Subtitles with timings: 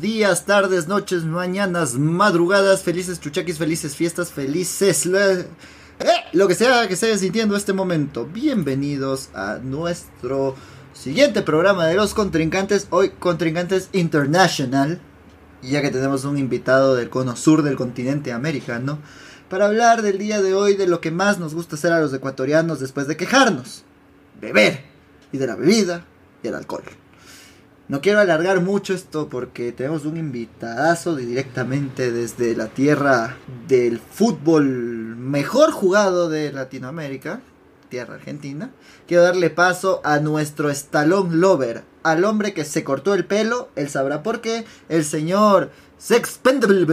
[0.00, 5.46] días, tardes, noches, mañanas, madrugadas, felices chuchaquis, felices fiestas, felices eh,
[6.32, 8.26] lo que sea que esté sintiendo este momento.
[8.26, 10.54] Bienvenidos a nuestro
[10.92, 15.00] siguiente programa de los contrincantes, hoy contrincantes international,
[15.62, 18.98] ya que tenemos un invitado del cono sur del continente americano,
[19.48, 22.12] para hablar del día de hoy de lo que más nos gusta hacer a los
[22.12, 23.84] ecuatorianos después de quejarnos,
[24.40, 24.84] beber,
[25.32, 26.04] y de la bebida
[26.42, 26.84] y el alcohol.
[27.88, 33.36] No quiero alargar mucho esto porque tenemos un invitadazo directamente desde la tierra
[33.68, 34.64] del fútbol
[35.16, 37.42] mejor jugado de Latinoamérica,
[37.88, 38.72] tierra argentina.
[39.06, 43.88] Quiero darle paso a nuestro estalón lover, al hombre que se cortó el pelo, él
[43.88, 46.84] sabrá por qué, el señor Sexpendable.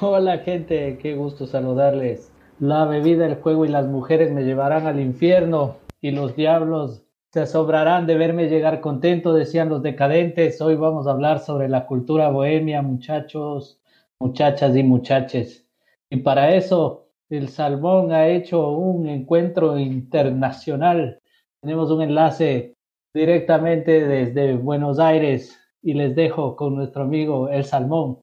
[0.00, 2.32] Hola gente, qué gusto saludarles.
[2.58, 7.40] La bebida, el juego y las mujeres me llevarán al infierno y los diablos se
[7.40, 10.60] asombrarán de verme llegar contento, decían los decadentes.
[10.62, 13.80] Hoy vamos a hablar sobre la cultura bohemia, muchachos,
[14.18, 15.66] muchachas y muchaches.
[16.08, 21.18] Y para eso, el Salmón ha hecho un encuentro internacional.
[21.60, 22.74] Tenemos un enlace
[23.12, 28.20] directamente desde Buenos Aires y les dejo con nuestro amigo El Salmón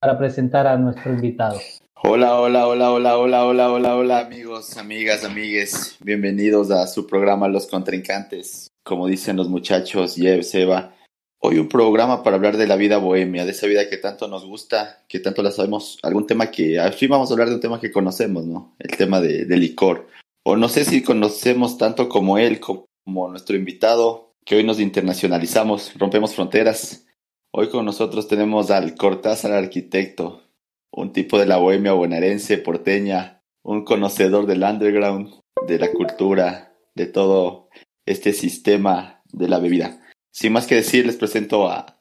[0.00, 1.58] para presentar a nuestro invitado.
[2.02, 5.96] Hola, hola, hola, hola, hola, hola, hola, hola, amigos, amigas, amigues.
[6.00, 8.68] Bienvenidos a su programa Los Contrincantes.
[8.84, 10.94] Como dicen los muchachos, Yev, Seba.
[11.40, 14.44] Hoy un programa para hablar de la vida bohemia, de esa vida que tanto nos
[14.44, 15.98] gusta, que tanto la sabemos.
[16.02, 18.76] Algún tema que, fin vamos a hablar de un tema que conocemos, ¿no?
[18.78, 20.06] El tema de, licor.
[20.44, 25.94] O no sé si conocemos tanto como él, como nuestro invitado, que hoy nos internacionalizamos,
[25.96, 27.06] rompemos fronteras.
[27.52, 30.45] Hoy con nosotros tenemos al Cortázar arquitecto,
[30.90, 37.06] un tipo de la bohemia bonaerense, porteña, un conocedor del underground, de la cultura, de
[37.06, 37.68] todo
[38.06, 40.00] este sistema de la bebida.
[40.30, 41.96] Sin más que decir, les presento a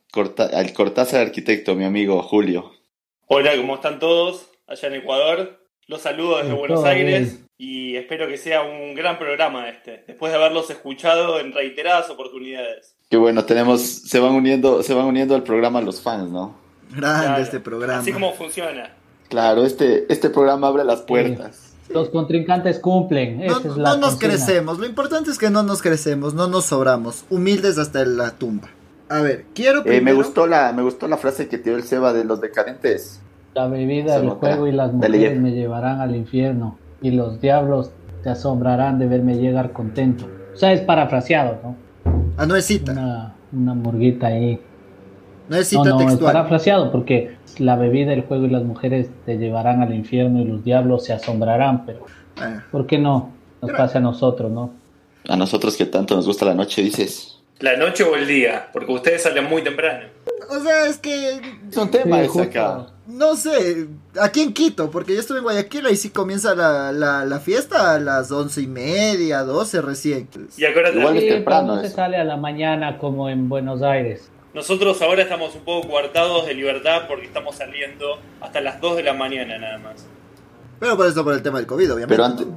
[0.53, 2.71] al Cortázar Arquitecto, mi amigo Julio.
[3.27, 5.59] Hola, ¿cómo están todos allá en Ecuador?
[5.87, 10.37] Los saludo desde Buenos Aires y espero que sea un gran programa este, después de
[10.37, 12.95] haberlos escuchado en reiteradas oportunidades.
[13.09, 16.55] Qué bueno, tenemos, se van uniendo, se van uniendo al programa los fans, ¿no?
[16.95, 17.99] Grande este programa.
[17.99, 18.89] Así como funciona.
[19.29, 21.73] Claro, este, este programa abre las puertas.
[21.89, 23.45] Los contrincantes cumplen.
[23.77, 24.79] no, nos crecemos.
[24.79, 27.25] Lo importante es que no nos crecemos, no nos sobramos.
[27.29, 28.69] Humildes hasta la tumba.
[29.07, 32.11] A ver, quiero eh, me gustó la me gustó la frase que dio el Seba
[32.11, 33.21] de los decadentes.
[33.53, 37.91] La bebida, el juego y las mujeres me llevarán al infierno y los diablos
[38.23, 40.25] te asombrarán de verme llegar contento.
[40.53, 41.75] O sea, es parafraseado, ¿no?
[42.37, 42.93] Ah, no es cita.
[42.93, 44.59] Una, una murguita ahí.
[45.49, 49.37] No es cita no, Es parafraseado porque la bebida, el juego y las mujeres te
[49.37, 52.05] llevarán al infierno y los diablos se asombrarán, pero
[52.37, 52.63] ah.
[52.71, 53.31] ¿por qué no?
[53.61, 54.73] Nos pasa a nosotros, ¿no?
[55.27, 57.39] A nosotros que tanto nos gusta la noche, dices.
[57.59, 60.07] La noche o el día, porque ustedes salen muy temprano.
[60.49, 61.39] O sea, es que...
[61.69, 62.87] Es un tema acá.
[63.07, 63.87] No sé,
[64.19, 67.99] aquí en Quito, porque yo estuve en Guayaquil y sí comienza la, la, fiesta a
[67.99, 70.27] las once y media, doce recién.
[70.57, 71.75] Y acuérdate, Igual es temprano.
[71.75, 74.31] No se sale a la mañana como en Buenos Aires.
[74.55, 79.03] Nosotros ahora estamos un poco coartados de libertad porque estamos saliendo hasta las 2 de
[79.03, 80.07] la mañana nada más.
[80.79, 82.15] Pero por eso por el tema del COVID, obviamente.
[82.15, 82.47] Pero antes...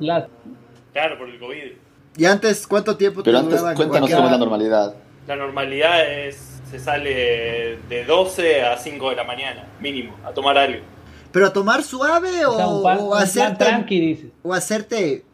[0.93, 1.73] Claro, por el COVID.
[2.17, 4.95] ¿Y antes cuánto tiempo Pero antes cuéntanos cómo es la normalidad.
[5.27, 10.57] La normalidad es se sale de 12 a 5 de la mañana, mínimo, a tomar
[10.57, 10.85] algo.
[11.33, 15.25] ¿Pero a tomar suave o, o, hacerte tranqui, o hacerte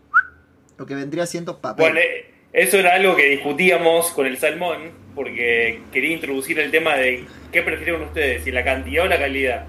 [0.79, 1.93] lo que vendría siendo papel?
[1.93, 2.01] Bueno,
[2.55, 7.63] eso era algo que discutíamos con el salmón porque quería introducir el tema de qué
[7.63, 9.65] prefieren ustedes, si la cantidad o la calidad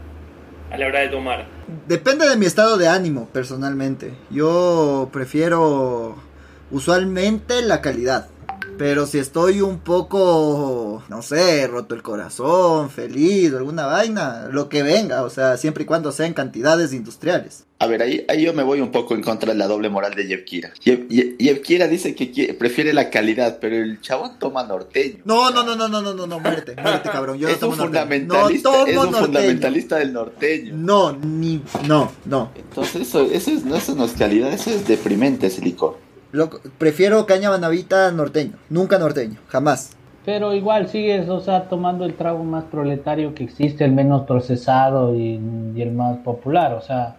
[0.72, 1.46] a la hora de tomar.
[1.88, 4.14] Depende de mi estado de ánimo, personalmente.
[4.32, 6.16] Yo prefiero
[6.72, 8.28] usualmente la calidad.
[8.78, 14.84] Pero si estoy un poco, no sé, roto el corazón, feliz alguna vaina, lo que
[14.84, 17.66] venga, o sea, siempre y cuando sean cantidades industriales.
[17.78, 20.16] A ver, ahí, ahí yo me voy un poco en contra de la doble moral
[20.16, 20.72] de Yevkira.
[20.82, 25.18] Yevkira dice que prefiere la calidad, pero el chabón toma norteño.
[25.26, 27.38] No, no, no, no, no, no, no, no, muérete, muérete, cabrón.
[27.38, 30.74] Yo es no un fundamentalista, no es un fundamentalista del norteño.
[30.76, 32.52] No, ni, no, no.
[32.56, 36.05] Entonces eso, eso, es, no, eso no es calidad, eso es deprimente ese licor
[36.78, 39.96] prefiero caña banavita norteño, nunca norteño, jamás.
[40.26, 45.16] Pero igual sigues, o sea, tomando el trago más proletario que existe, el menos procesado
[45.16, 45.36] y,
[45.80, 47.16] el más popular, o sea,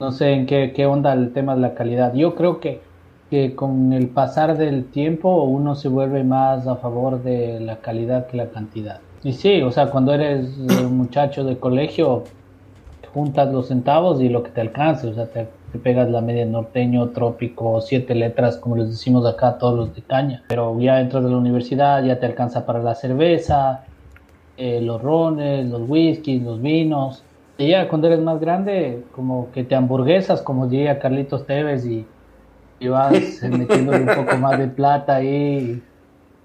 [0.00, 2.14] no sé en qué, onda el tema de la calidad.
[2.14, 2.80] Yo creo que,
[3.28, 8.26] que con el pasar del tiempo uno se vuelve más a favor de la calidad
[8.26, 9.00] que la cantidad.
[9.22, 12.24] Y sí, o sea, cuando eres un muchacho de colegio,
[13.12, 16.44] juntas los centavos y lo que te alcance, o sea, te te pegas la media
[16.44, 20.42] norteño, trópico, siete letras, como les decimos acá, todos los de caña.
[20.48, 23.84] Pero ya entras de la universidad, ya te alcanza para la cerveza,
[24.56, 27.22] eh, los rones, los whiskies, los vinos.
[27.56, 32.06] Y ya cuando eres más grande, como que te hamburguesas, como diría Carlitos Tevez, y,
[32.80, 33.12] y vas
[33.42, 35.82] metiéndole un poco más de plata ahí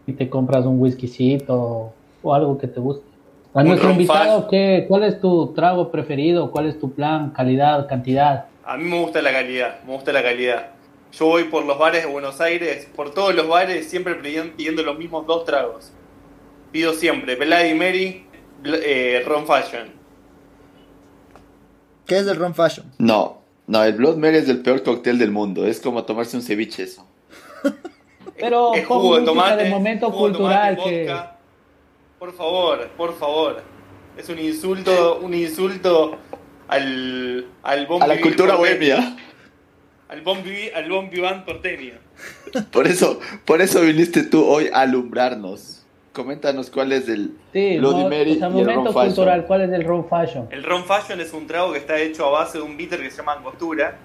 [0.08, 3.06] y te compras un whiskycito o algo que te guste.
[3.54, 6.52] A nuestro invitado, ¿qué, ¿cuál es tu trago preferido?
[6.52, 7.30] ¿Cuál es tu plan?
[7.30, 7.88] ¿Calidad?
[7.88, 8.48] ¿Cantidad?
[8.66, 10.72] A mí me gusta la calidad, me gusta la calidad.
[11.12, 14.98] Yo voy por los bares de Buenos Aires, por todos los bares, siempre pidiendo los
[14.98, 15.92] mismos dos tragos.
[16.72, 18.26] Pido siempre Bloody Mary,
[18.66, 19.94] eh, Ron Fashion.
[22.06, 22.92] ¿Qué es el Ron Fashion?
[22.98, 25.66] No, no, el Blood Mary es el peor cóctel del mundo.
[25.66, 27.06] Es como tomarse un ceviche eso.
[28.38, 31.16] Pero es jugo de tomate, de momento cultural que...
[32.20, 33.62] Por favor, por favor.
[34.18, 36.18] Es un insulto, un insulto
[36.68, 39.18] al, al A la cultura bohemia.
[40.08, 40.44] Al bon,
[40.76, 41.94] al bon vivant porteño.
[42.72, 45.86] Por eso, por eso viniste tú hoy a alumbrarnos.
[46.14, 50.08] Coméntanos cuál es el sí, Bloody Mary y el ron cultural, ¿cuál es el ron
[50.08, 50.48] fashion?
[50.50, 53.12] El ron fashion es un trago que está hecho a base de un bitter que
[53.12, 53.98] se llama angostura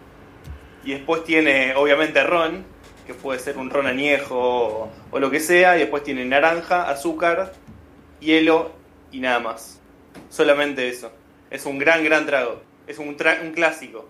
[0.83, 2.65] y después tiene obviamente ron,
[3.07, 6.91] que puede ser un ron añejo o, o lo que sea, y después tiene naranja,
[6.91, 7.53] azúcar,
[8.19, 8.73] hielo
[9.12, 9.81] y nada más.
[10.31, 11.12] Solamente eso.
[11.50, 12.61] Es un gran, gran trago.
[12.87, 14.06] Es un, un clásico.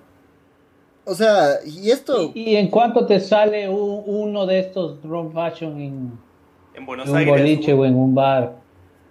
[1.04, 2.32] O sea, y esto...
[2.34, 6.12] ¿Y, en cuánto te sale uno de estos ron fashion en,
[6.74, 7.32] en Buenos un Aires?
[7.34, 8.52] boliche o en un bar?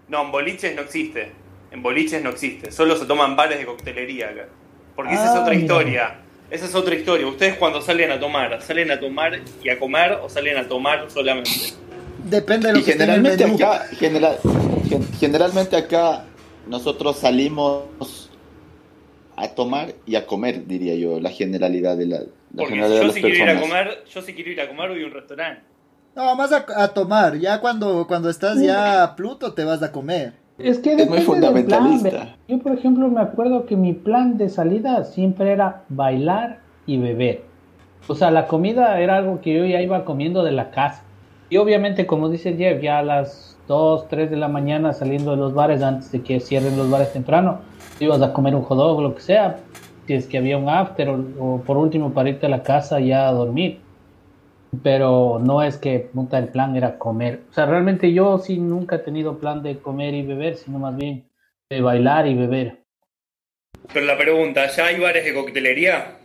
[0.08, 1.32] No, en boliches no existe.
[1.72, 2.72] En boliches no existe.
[2.72, 4.48] Solo se toman bares de coctelería acá.
[4.96, 5.62] Porque esa es Ah, otra mira.
[5.64, 6.16] historia.
[6.50, 7.28] Esa es otra historia.
[7.28, 11.10] Ustedes cuando salen a tomar, ¿salen a tomar y a comer o salen a tomar
[11.12, 11.52] solamente?
[12.24, 14.38] Depende de lo Y que en generalmente acá, general,
[14.88, 16.26] gen- generalmente acá
[16.70, 18.30] nosotros salimos
[19.36, 22.26] a tomar y a comer, diría yo, la generalidad de la, la
[22.56, 24.68] Porque generalidad de yo las si quiero ir a comer, yo si quiero ir a
[24.68, 25.62] comer voy a un restaurante.
[26.16, 27.38] No, más a, a tomar.
[27.38, 30.34] Ya cuando, cuando estás ya a Pluto te vas a comer.
[30.58, 32.10] Es que Es muy del fundamentalista.
[32.10, 32.36] plan.
[32.48, 37.44] Yo, por ejemplo, me acuerdo que mi plan de salida siempre era bailar y beber.
[38.08, 41.04] O sea, la comida era algo que yo ya iba comiendo de la casa.
[41.50, 45.38] Y obviamente, como dice Jeff, ya a las 2, 3 de la mañana saliendo de
[45.38, 47.62] los bares antes de que cierren los bares temprano,
[48.00, 49.60] ibas a comer un hot dog o lo que sea,
[50.08, 53.00] si es que había un after o, o por último para irte a la casa
[53.00, 53.80] ya a dormir.
[54.84, 57.42] Pero no es que puta, el plan era comer.
[57.52, 60.98] O sea, realmente yo sí nunca he tenido plan de comer y beber, sino más
[60.98, 61.30] bien
[61.70, 62.84] de bailar y beber.
[63.94, 66.18] Pero la pregunta, ¿ya hay bares de coctelería?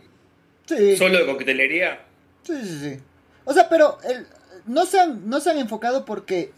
[0.65, 0.97] Sí.
[0.97, 1.99] ¿Solo de coctelería?
[2.41, 3.03] Sí, sí, sí.
[3.45, 4.25] O sea, pero el,
[4.65, 6.51] no, se han, no se han enfocado porque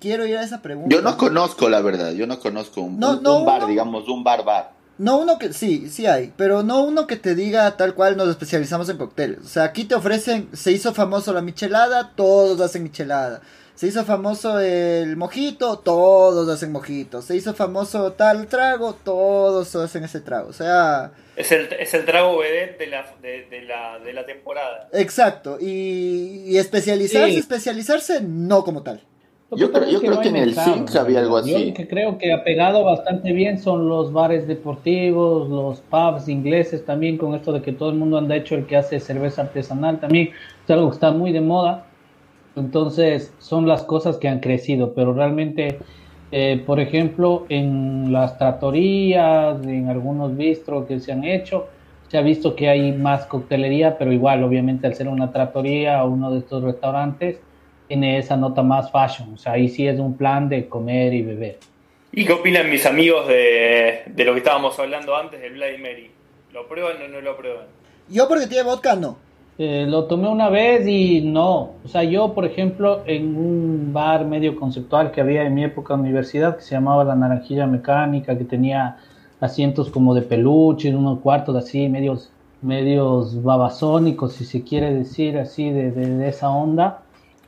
[0.00, 0.94] quiero ir a esa pregunta.
[0.94, 3.66] Yo no conozco, la verdad, yo no conozco un, No, un- no, un bar, no.
[3.68, 4.72] digamos, un bar bar.
[4.96, 8.28] No uno que, sí, sí hay, pero no uno que te diga tal cual nos
[8.28, 9.40] especializamos en cócteles.
[9.40, 13.40] O sea, aquí te ofrecen, se hizo famoso la michelada, todos hacen michelada.
[13.74, 17.22] Se hizo famoso el mojito, todos hacen mojito.
[17.22, 20.48] Se hizo famoso tal trago, todos hacen ese trago.
[20.48, 24.24] O sea, Es el, es el trago vedette de la, de, de la, de la
[24.26, 24.88] temporada.
[24.92, 25.58] exacto.
[25.60, 27.38] Y, y especializarse, Sí.
[27.38, 29.02] especializarse, no como tal.
[29.52, 31.66] Yo que creo- yo es creo no que en el Zinc había algo Yo así.
[31.68, 36.84] lo que creo que ha pegado bastante bien son los bares deportivos, los pubs ingleses
[36.84, 40.00] también, con esto de que todo el mundo anda hecho el que hace cerveza artesanal
[40.00, 40.30] también,
[40.64, 41.86] es algo que está muy de moda.
[42.56, 45.78] Entonces, son las cosas que han crecido, pero realmente,
[46.32, 51.66] eh, por ejemplo, en las tratorías, en algunos bistros que se han hecho,
[52.08, 56.10] se ha visto que hay más coctelería, pero igual, obviamente, al ser una tratoría o
[56.10, 57.40] uno de estos restaurantes,
[57.88, 59.34] tiene esa nota más fashion.
[59.34, 61.58] O sea, ahí sí es un plan de comer y beber.
[62.12, 66.10] ¿Y qué opinan mis amigos de, de lo que estábamos hablando antes del Bloody Mary?
[66.52, 67.64] ¿Lo prueban o no lo prueban?
[68.08, 69.16] Yo porque tiene vodka, no.
[69.58, 71.74] Eh, lo tomé una vez y no.
[71.84, 75.94] O sea, yo, por ejemplo, en un bar medio conceptual que había en mi época
[75.94, 78.96] de universidad, que se llamaba La Naranjilla Mecánica, que tenía
[79.40, 82.30] asientos como de peluche, unos cuartos así, medios,
[82.62, 87.02] medios babasónicos, si se quiere decir así, de, de- de esa onda.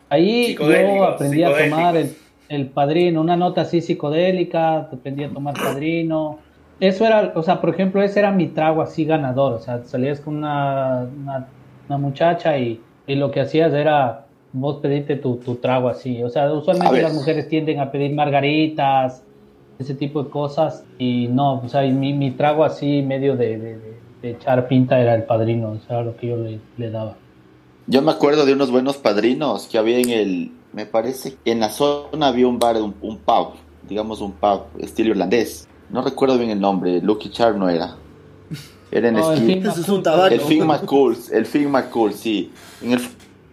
[0.08, 0.54] Ahí
[0.98, 2.10] yo aprendí a tomar el,
[2.48, 6.38] el padrino, una nota así psicodélica, aprendí a tomar padrino.
[6.78, 9.54] Eso era, o sea, por ejemplo, ese era mi trago así ganador.
[9.54, 11.46] O sea, salías con una, una,
[11.88, 16.22] una muchacha y, y lo que hacías era vos pedirte tu, tu trago así.
[16.22, 19.22] O sea, usualmente las mujeres tienden a pedir margaritas,
[19.78, 20.84] ese tipo de cosas.
[20.98, 24.98] Y no, o sea, mi, mi trago así medio de, de, de- de echar pinta
[25.00, 25.70] era el padrino.
[25.70, 27.16] O sea, lo que yo le, le daba.
[27.88, 31.70] Yo me acuerdo de unos buenos padrinos que había en el, me parece, en la
[31.70, 33.50] zona había un bar, un, un pub,
[33.88, 35.68] digamos un pub estilo irlandés.
[35.90, 37.96] No recuerdo bien el nombre, Lucky Charm no era.
[38.90, 40.34] Era en No, el Eso es un tabaco.
[40.34, 42.50] El Figma Course, el sí.
[42.82, 43.00] En el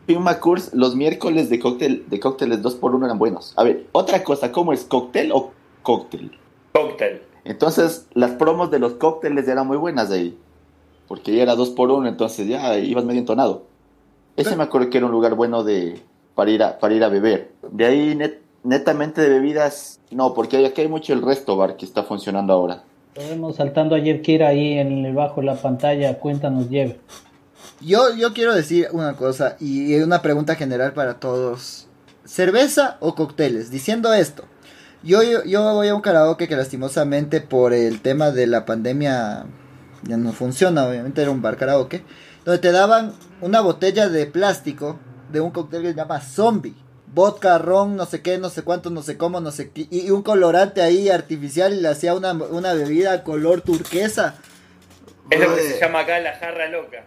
[0.08, 3.54] Figma Course, los miércoles de cóctel, de cócteles 2x1 eran buenos.
[3.56, 4.84] A ver, otra cosa, ¿cómo es?
[4.84, 5.52] ¿Cóctel o
[5.84, 6.32] cóctel?
[6.74, 7.22] Cóctel.
[7.46, 10.38] Entonces, las promos de los cócteles eran muy buenas ahí.
[11.08, 13.73] Porque ya era 2x1, entonces ya ibas medio entonado.
[14.36, 16.02] Ese me acuerdo que era un lugar bueno de
[16.36, 17.52] para ir a, para ir a beber.
[17.72, 21.86] De ahí, net- netamente de bebidas, no, porque aquí hay mucho el resto bar que
[21.86, 22.84] está funcionando ahora.
[23.16, 26.18] Lo vemos saltando a Jeff Kira ahí en el bajo de la pantalla.
[26.20, 26.94] Cuéntanos, Jeff.
[27.80, 31.88] Yo, yo quiero decir una cosa y una pregunta general para todos.
[32.26, 33.70] ¿Cerveza o cócteles?
[33.70, 34.46] Diciendo esto,
[35.04, 39.46] yo, yo, yo voy a un karaoke que lastimosamente por el tema de la pandemia
[40.04, 42.04] ya no funciona, obviamente era un bar karaoke,
[42.46, 45.00] donde te daban una botella de plástico
[45.32, 46.76] de un cóctel que se llama Zombie.
[47.14, 49.88] Vodka, ron, no sé qué, no sé cuánto, no sé cómo, no sé qué.
[49.92, 54.36] Y un colorante ahí artificial y le hacía una, una bebida color turquesa.
[55.30, 57.06] Es lo que se llama acá la jarra loca.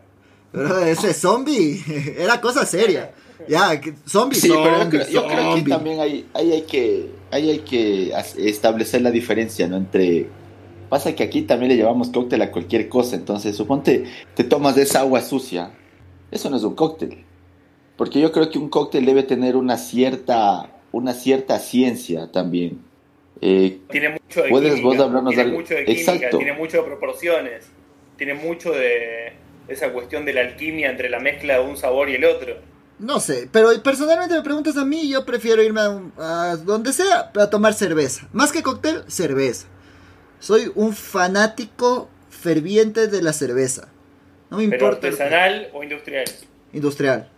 [0.53, 1.83] Pero ese zombie
[2.19, 3.13] era cosa seria.
[3.49, 5.71] Ya, zombie, Sí, pero yo zombie, creo, yo creo que zombie.
[5.73, 9.77] también hay, ahí hay que, ahí hay que establecer la diferencia, ¿no?
[9.77, 10.27] Entre
[10.97, 14.83] pasa que aquí también le llevamos cóctel a cualquier cosa, entonces suponte te tomas de
[14.83, 15.71] esa agua sucia,
[16.31, 17.25] eso no es un cóctel,
[17.97, 22.81] porque yo creo que un cóctel debe tener una cierta, una cierta ciencia también.
[23.43, 24.89] Eh, Tiene mucho de ¿Puedes química.
[24.89, 25.59] vos hablarnos tiene algo?
[25.61, 26.39] mucho de química, Exacto.
[26.39, 27.67] tiene mucho de proporciones.
[28.17, 29.35] Tiene mucho de
[29.69, 32.55] esa cuestión de la alquimia entre la mezcla de un sabor y el otro.
[32.99, 36.95] No sé, pero personalmente me preguntas a mí, yo prefiero irme a, un- a donde
[36.95, 38.27] sea a tomar cerveza.
[38.33, 39.67] Más que cóctel, cerveza.
[40.47, 43.89] Soy un fanático ferviente de la cerveza.
[44.49, 45.09] No me Pero importa.
[45.09, 46.25] artesanal o industrial.
[46.73, 47.29] Industrial.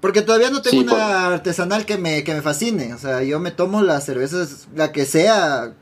[0.00, 2.92] Porque todavía no tengo Sí, una artesanal que me, que me fascine.
[2.92, 5.74] O sea, yo me tomo las cervezas, la que sea.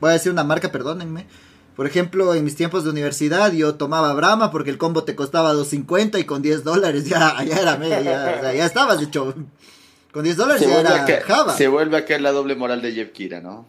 [0.00, 1.26] Voy a decir una marca, perdónenme.
[1.74, 5.52] Por ejemplo, en mis tiempos de universidad yo tomaba Brahma porque el combo te costaba
[5.54, 9.34] 2.50 y con 10 dólares ya, ya era media, ya, o sea, ya estabas hecho.
[10.12, 11.56] Con 10 dólares se, ya era Java.
[11.56, 13.66] se vuelve a caer la doble moral de Jeff Kira, ¿no?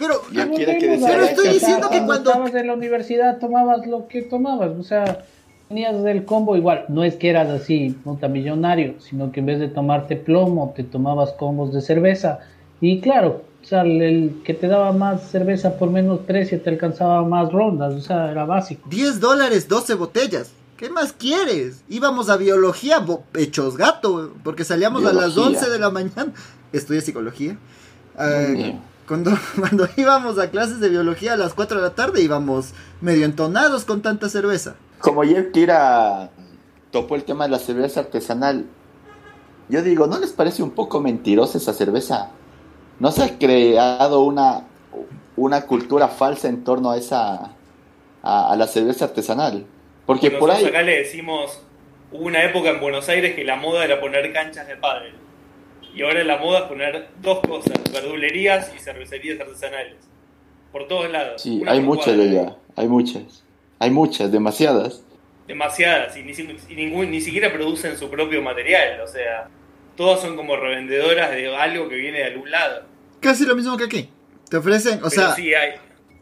[0.00, 2.74] Pero Ya Volvemos quiere que Pero estoy o sea, diciendo que cuando- estabas en la
[2.74, 5.24] universidad tomabas lo que tomabas, o sea,
[5.68, 9.68] tenías el combo igual, no es que eras así multimillonario, sino que en vez de
[9.68, 12.40] tomarte plomo, te tomabas combos de cerveza
[12.80, 16.70] y claro, o sea, el, el que te daba más cerveza por menos precio te
[16.70, 18.88] alcanzaba más rondas, o sea, era básico.
[18.88, 20.52] 10 dólares, 12 botellas.
[20.78, 21.84] ¿Qué más quieres?
[21.90, 25.58] Íbamos a biología bo- hechos gato, porque salíamos a las Biología.
[25.60, 26.32] 11 de la mañana.
[26.72, 27.58] Estudié psicología.
[28.18, 28.76] Sí.
[29.10, 33.24] Cuando, cuando íbamos a clases de biología a las 4 de la tarde íbamos medio
[33.24, 34.76] entonados con tanta cerveza.
[35.00, 36.30] Como Jeff Kira
[36.92, 38.66] topó el tema de la cerveza artesanal,
[39.68, 42.30] yo digo, ¿no les parece un poco mentirosa esa cerveza?
[43.00, 44.68] ¿No se ha creado una,
[45.36, 47.56] una cultura falsa en torno a esa
[48.22, 49.66] a, a la cerveza artesanal?
[50.06, 51.60] Porque por ahí acá le decimos,
[52.12, 55.14] hubo una época en Buenos Aires que la moda era poner canchas de pádel.
[55.94, 59.96] Y ahora la moda es poner dos cosas, verdulerías y cervecerías artesanales.
[60.72, 61.42] Por todos lados.
[61.42, 62.22] sí, una hay muchas cuadra.
[62.24, 63.44] de ya, hay muchas,
[63.78, 65.02] hay muchas, demasiadas.
[65.48, 69.48] Demasiadas, y ni, si- y ningún, ni siquiera producen su propio material, o sea,
[69.96, 72.82] todas son como revendedoras de algo que viene de algún lado.
[73.20, 74.10] Casi lo mismo que aquí.
[74.48, 75.72] Te ofrecen, o Pero sea, sí hay,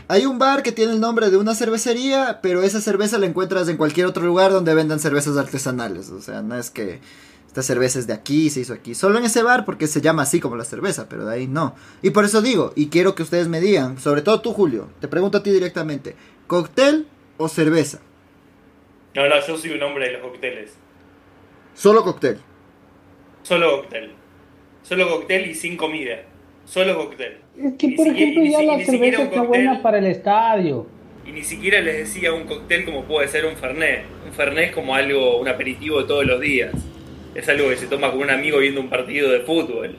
[0.09, 3.69] hay un bar que tiene el nombre de una cervecería, pero esa cerveza la encuentras
[3.69, 6.09] en cualquier otro lugar donde vendan cervezas artesanales.
[6.11, 7.01] O sea, no es que
[7.59, 8.95] esta cerveza es de aquí, se hizo aquí.
[8.95, 11.75] Solo en ese bar porque se llama así como la cerveza, pero de ahí no.
[12.03, 15.09] Y por eso digo, y quiero que ustedes me digan, sobre todo tú, Julio, te
[15.09, 16.15] pregunto a ti directamente,
[16.47, 17.99] ¿cóctel o cerveza?
[19.15, 20.75] no, no, yo soy un hombre de los cócteles.
[21.75, 22.39] Solo cóctel.
[23.43, 24.13] Solo cóctel.
[24.85, 26.19] Solo cóctel y sin comida.
[26.65, 27.39] Solo cóctel.
[27.57, 29.47] Es que, por ejemplo, ya si- la cerveza está cóctel.
[29.49, 30.87] buena para el estadio.
[31.27, 34.05] Y ni siquiera les decía un cóctel como puede ser un fernet.
[34.27, 36.73] Un fernet es como algo, un aperitivo de todos los días.
[37.35, 39.97] Es algo que se toma con un amigo viendo un partido de fútbol.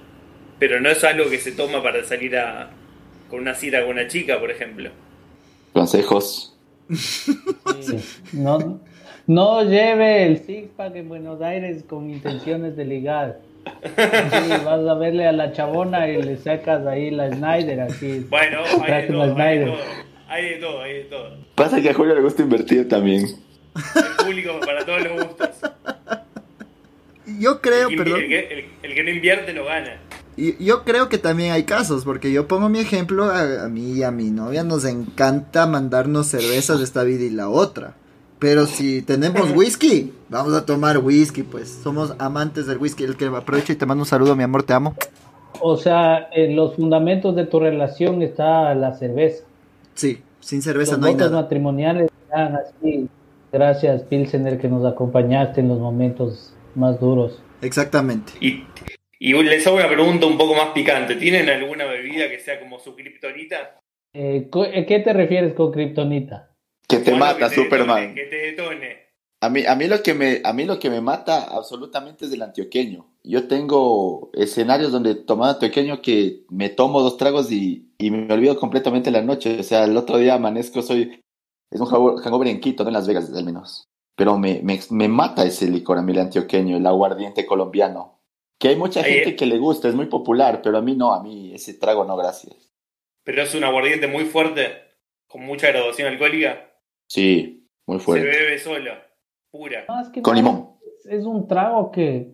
[0.57, 2.71] Pero no es algo que se toma para salir a
[3.29, 4.89] con una cita con una chica, por ejemplo.
[5.73, 6.57] Consejos.
[7.81, 7.99] Sí.
[8.33, 8.81] No,
[9.27, 13.39] no lleve el six pack en Buenos Aires con intenciones de ligar.
[13.65, 18.25] Sí, vas a verle a la chabona y le sacas ahí la Snyder así.
[18.29, 19.77] Bueno, hay de de todo.
[20.27, 21.37] Hay de todo, hay de todo.
[21.55, 23.25] Pasa que a Julio le gusta invertir también.
[23.25, 25.49] El público para todos los gustos.
[27.39, 28.19] Yo creo, El, que- perdón.
[28.21, 29.97] el que, el- el que no invierte no gana.
[30.37, 33.93] Y yo creo que también hay casos, porque yo pongo mi ejemplo, a, a mí
[33.93, 37.95] y a mi novia nos encanta mandarnos cervezas de esta vida y la otra.
[38.39, 43.03] Pero si tenemos whisky, vamos a tomar whisky, pues somos amantes del whisky.
[43.03, 44.95] El que aprovecho y te mando un saludo, mi amor, te amo.
[45.59, 49.43] O sea, en los fundamentos de tu relación está la cerveza.
[49.93, 51.41] Sí, sin cerveza los no hay votos nada.
[51.43, 53.09] matrimoniales están así.
[53.51, 57.41] Gracias, Pilsener, que nos acompañaste en los momentos más duros.
[57.61, 58.33] Exactamente.
[58.39, 58.63] Y,
[59.19, 61.15] y les hago una pregunta un poco más picante.
[61.15, 63.79] ¿Tienen alguna bebida que sea como su kriptonita?
[64.13, 64.49] Eh,
[64.87, 66.55] ¿Qué te refieres con kriptonita?
[66.87, 68.15] Que te mata, Superman.
[68.15, 69.09] que te detone.
[69.41, 72.33] A mí, a, mí lo que me, a mí lo que me mata absolutamente es
[72.33, 73.05] el antioqueño.
[73.23, 78.57] Yo tengo escenarios donde tomando antioqueño que me tomo dos tragos y, y me olvido
[78.59, 79.59] completamente la noche.
[79.59, 81.21] O sea, el otro día amanezco, soy...
[81.71, 83.88] Es un hangover en Quito, no en Las Vegas al menos.
[84.19, 88.19] Pero me, me, me mata ese licor a mí el antioqueño, el aguardiente colombiano.
[88.59, 91.23] Que hay mucha gente que le gusta, es muy popular, pero a mí no, a
[91.23, 92.69] mí ese trago no, gracias.
[93.23, 94.73] Pero es un aguardiente muy fuerte,
[95.25, 96.69] con mucha graduación alcohólica.
[97.07, 98.29] Sí, muy fuerte.
[98.29, 98.91] Se bebe solo,
[99.51, 99.85] pura.
[100.21, 100.71] con limón.
[101.05, 102.33] Es un trago que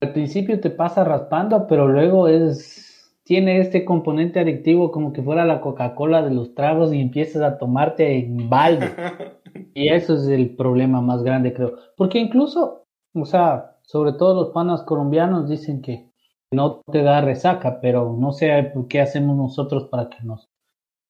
[0.00, 2.93] al principio te pasa raspando, pero luego es
[3.24, 7.58] tiene este componente adictivo como que fuera la Coca-Cola de los tragos y empiezas a
[7.58, 8.92] tomarte en balde.
[9.74, 11.74] y eso es el problema más grande, creo.
[11.96, 16.10] Porque incluso, o sea, sobre todo los panas colombianos dicen que
[16.52, 20.46] no te da resaca, pero no sé qué hacemos nosotros para que nos...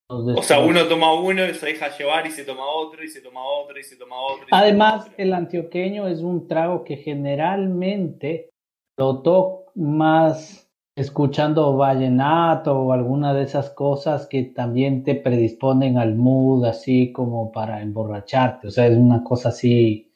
[0.08, 3.20] o sea, uno toma uno y se deja llevar y se toma otro y se
[3.20, 4.46] toma otro y se toma otro.
[4.52, 8.50] Además, el antioqueño es un trago que generalmente
[8.96, 10.63] lo toca más
[10.96, 17.50] escuchando vallenato o alguna de esas cosas que también te predisponen al mood así como
[17.50, 18.68] para emborracharte.
[18.68, 20.12] O sea, es una cosa así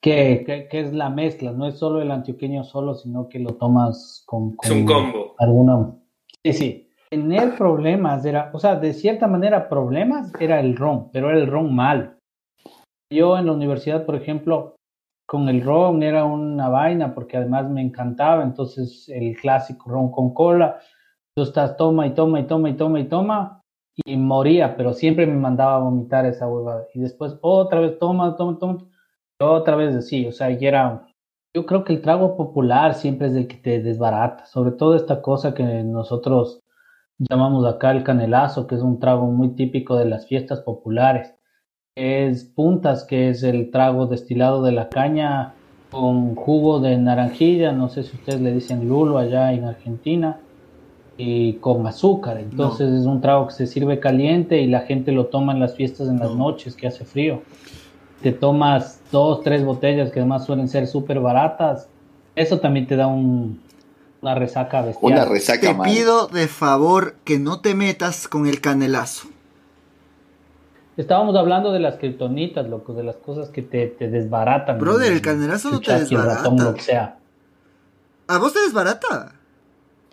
[0.00, 4.24] que, que, es la mezcla, no es solo el antioqueño solo, sino que lo tomas
[4.26, 5.36] con, es un combo.
[5.38, 5.94] alguna...
[6.44, 6.88] Sí, sí.
[7.10, 11.46] Tener problemas era, o sea, de cierta manera problemas era el ron, pero era el
[11.46, 12.18] ron mal.
[13.12, 14.74] Yo en la universidad, por ejemplo,
[15.32, 20.34] con el ron era una vaina porque además me encantaba, entonces el clásico ron con
[20.34, 20.78] cola,
[21.34, 23.62] tú estás toma y toma y toma y toma y toma
[24.04, 26.84] y moría, pero siempre me mandaba a vomitar esa huevada.
[26.92, 28.78] Y después otra vez toma, toma, toma,
[29.40, 31.06] otra vez así, o sea, y era,
[31.56, 35.22] yo creo que el trago popular siempre es el que te desbarata, sobre todo esta
[35.22, 36.60] cosa que nosotros
[37.16, 41.34] llamamos acá el canelazo, que es un trago muy típico de las fiestas populares
[41.94, 45.54] es puntas, que es el trago destilado de la caña
[45.90, 50.40] con jugo de naranjilla, no sé si ustedes le dicen lulo allá en Argentina,
[51.18, 52.38] y con azúcar.
[52.38, 55.74] Entonces es un trago que se sirve caliente y la gente lo toma en las
[55.74, 57.42] fiestas en las noches que hace frío.
[58.22, 61.88] Te tomas dos, tres botellas que además suelen ser súper baratas.
[62.34, 63.60] Eso también te da un,
[64.22, 65.12] una resaca bestial.
[65.12, 69.28] Una resaca Te pido de favor que no te metas con el canelazo.
[70.96, 74.78] Estábamos hablando de las criptonitas, loco, de las cosas que te, te desbaratan.
[74.78, 76.50] Brother, el canelazo no te desbarata.
[76.50, 77.18] lo que sea.
[78.26, 79.32] ¿A vos te desbarata?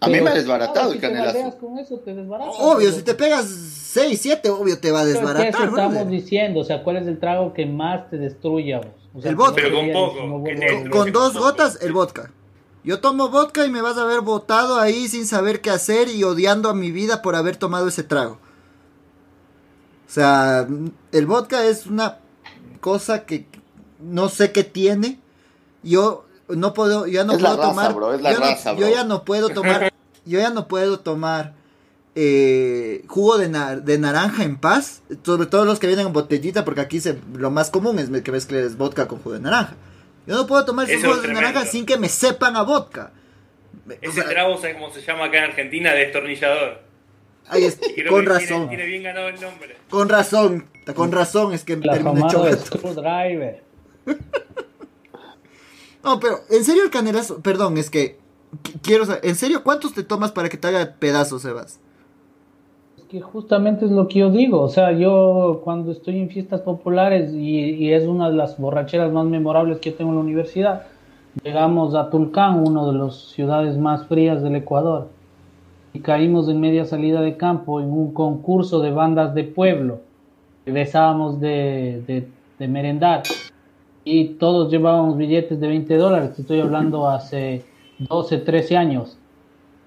[0.02, 1.58] A mí me ha desbaratado el canelazo.
[2.60, 5.48] obvio, si te pegas 6, 7, obvio te va a desbaratar.
[5.50, 9.00] Eso estamos diciendo, o sea, ¿cuál es el trago que más te destruye a vos?
[9.24, 9.56] el vodka.
[9.56, 10.90] Pero con poco.
[10.92, 12.32] con, dos gotas, el vodka.
[12.84, 16.24] Yo tomo vodka y me vas a ver botado ahí sin saber qué hacer y
[16.24, 18.40] odiando a mi vida por haber tomado ese trago.
[20.10, 20.68] O sea,
[21.12, 22.18] el vodka es una
[22.82, 23.46] cosa que
[24.00, 25.20] no sé qué tiene.
[25.84, 27.94] Yo no puedo, ya no puedo tomar.
[28.76, 29.94] yo, ya no puedo tomar,
[30.26, 31.54] yo ya no puedo tomar
[32.16, 33.50] eh, jugo de,
[33.84, 35.04] de, naranja en paz.
[35.24, 38.32] Sobre todo los que vienen en botellita, porque aquí se, lo más común es que
[38.32, 39.76] mezcles vodka con jugo de naranja.
[40.26, 43.12] Yo no puedo tomar jugo de naranja sin que me sepan a vodka.
[44.02, 45.94] Ese trago, ¿sabes cómo se llama acá en Argentina?
[45.94, 46.89] Destornillador.
[47.50, 48.70] Ahí es, con razón.
[48.70, 49.76] Tiene, bien ganado el nombre.
[49.90, 53.64] Con razón, con razón es que La terminé Screwdriver.
[56.04, 58.18] no, pero en serio el canelazo, perdón, es que
[58.82, 61.80] quiero saber, en serio, ¿cuántos te tomas para que te haga pedazos, Sebas?
[62.98, 66.62] Es que justamente es lo que yo digo, o sea, yo cuando estoy en fiestas
[66.62, 70.88] populares y, y es una de las borracheras más memorables que tengo en la universidad,
[71.44, 75.10] llegamos a Tulcán, una de las ciudades más frías del Ecuador
[75.94, 80.02] y caímos en media salida de campo en un concurso de bandas de pueblo.
[80.66, 82.28] Besábamos de,
[82.60, 83.24] de, merendar
[84.04, 86.38] y todos llevábamos billetes de 20 dólares.
[86.38, 87.66] Estoy hablando hace
[87.98, 89.18] 12, 13 años.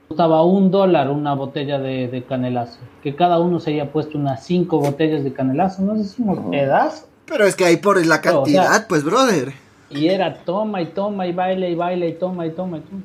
[0.09, 2.81] Costaba un dólar una botella de, canelazo.
[3.03, 5.83] Que cada uno se haya puesto unas 5 botellas de canelazo.
[5.83, 7.07] No sé si un pedazo.
[7.27, 9.53] Pero es que ahí por la cantidad, pues, brother.
[9.91, 13.03] Y era toma y toma y baile y baile y toma y toma y toma.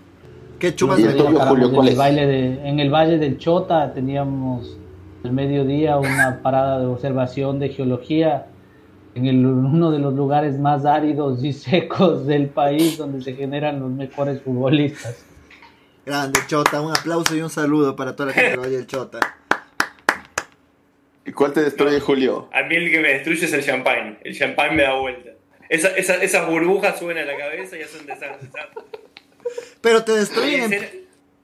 [0.60, 4.78] ¿Qué chumas de en, el baile de, en el Valle del Chota teníamos
[5.24, 8.48] el mediodía una parada de observación de geología
[9.14, 13.80] en el, uno de los lugares más áridos y secos del país donde se generan
[13.80, 15.24] los mejores futbolistas.
[16.06, 19.20] Grande Chota, un aplauso y un saludo para toda la gente del Valle del Chota.
[21.26, 22.50] ¿Y cuál te destruye, Julio?
[22.54, 24.18] A mí el que me destruye es el champagne.
[24.24, 25.32] El champagne me da vuelta.
[25.70, 28.48] Esa- esa- esas burbujas suben a la cabeza y hacen desastre.
[29.82, 30.74] Pero te destruyen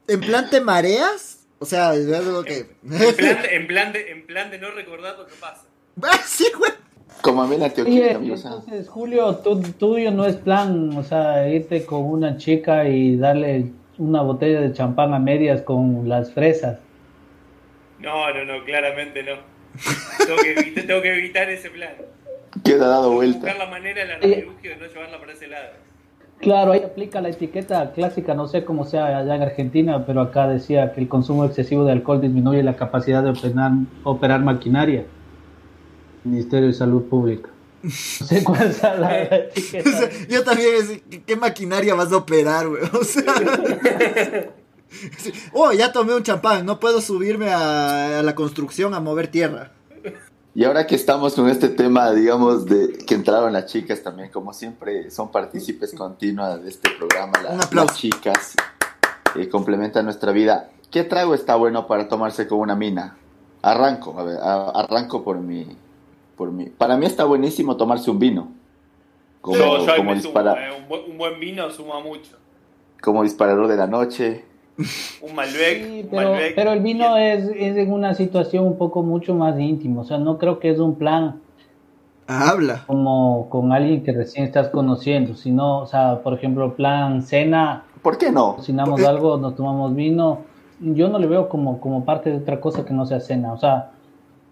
[0.08, 1.46] en, plan te mareas.
[1.58, 2.66] O sea, es algo que.
[2.82, 5.64] en plan, de- en, plan de, en plan de no recordar lo que pasa.
[6.02, 6.72] Ah, sí, güey.
[7.22, 7.56] Como a mí
[8.32, 12.88] o sea, entonces, Julio, tu, tuyo no es plan, o sea, irte con una chica
[12.88, 16.80] y darle una botella de champán a medias con las fresas.
[18.00, 19.36] No, no, no, claramente no.
[20.26, 21.92] Tengo que, evitar, tengo que evitar ese plan.
[22.64, 23.54] queda dado Buscar vuelta.
[23.54, 25.70] la manera, de no llevarla para ese lado.
[26.40, 30.46] Claro, ahí aplica la etiqueta clásica, no sé cómo sea allá en Argentina, pero acá
[30.46, 35.06] decía que el consumo excesivo de alcohol disminuye la capacidad de operar, operar maquinaria.
[36.24, 37.50] Ministerio de Salud Pública.
[37.82, 39.88] No sé cuál es la, la etiqueta.
[39.88, 42.82] O sea, yo también, ¿qué, maquinaria vas a operar, güey?
[42.92, 43.24] O sea.
[45.52, 49.72] Oh, ya tomé un champán, no puedo subirme a, a la construcción a mover tierra.
[50.54, 54.52] Y ahora que estamos con este tema, digamos, de que entraron las chicas también, como
[54.52, 57.90] siempre, son partícipes continuas de este programa, la- Un aplauso.
[57.92, 58.54] las chicas
[59.36, 60.70] eh, complementan nuestra vida.
[60.92, 63.16] ¿Qué trago está bueno para tomarse con una mina?
[63.62, 65.76] Arranco, a ver, a- arranco por mi,
[66.36, 66.66] por mi.
[66.66, 68.52] Para mí está buenísimo tomarse un vino.
[69.40, 72.36] Como, Yo, yo como, dispara- eh, un, un buen vino suma mucho.
[73.02, 74.44] como disparador de la noche.
[74.76, 76.54] Un Malbec, Sí, pero, Malbec.
[76.56, 80.18] pero el vino es, es en una situación un poco mucho más íntimo, o sea,
[80.18, 81.40] no creo que es un plan
[82.26, 82.84] Habla.
[82.86, 88.18] como con alguien que recién estás conociendo, sino, o sea, por ejemplo, plan cena, ¿Por
[88.18, 88.56] qué no?
[88.56, 89.06] cocinamos Eh.
[89.06, 90.40] algo, nos tomamos vino,
[90.80, 93.58] yo no le veo como, como parte de otra cosa que no sea cena, o
[93.58, 93.92] sea,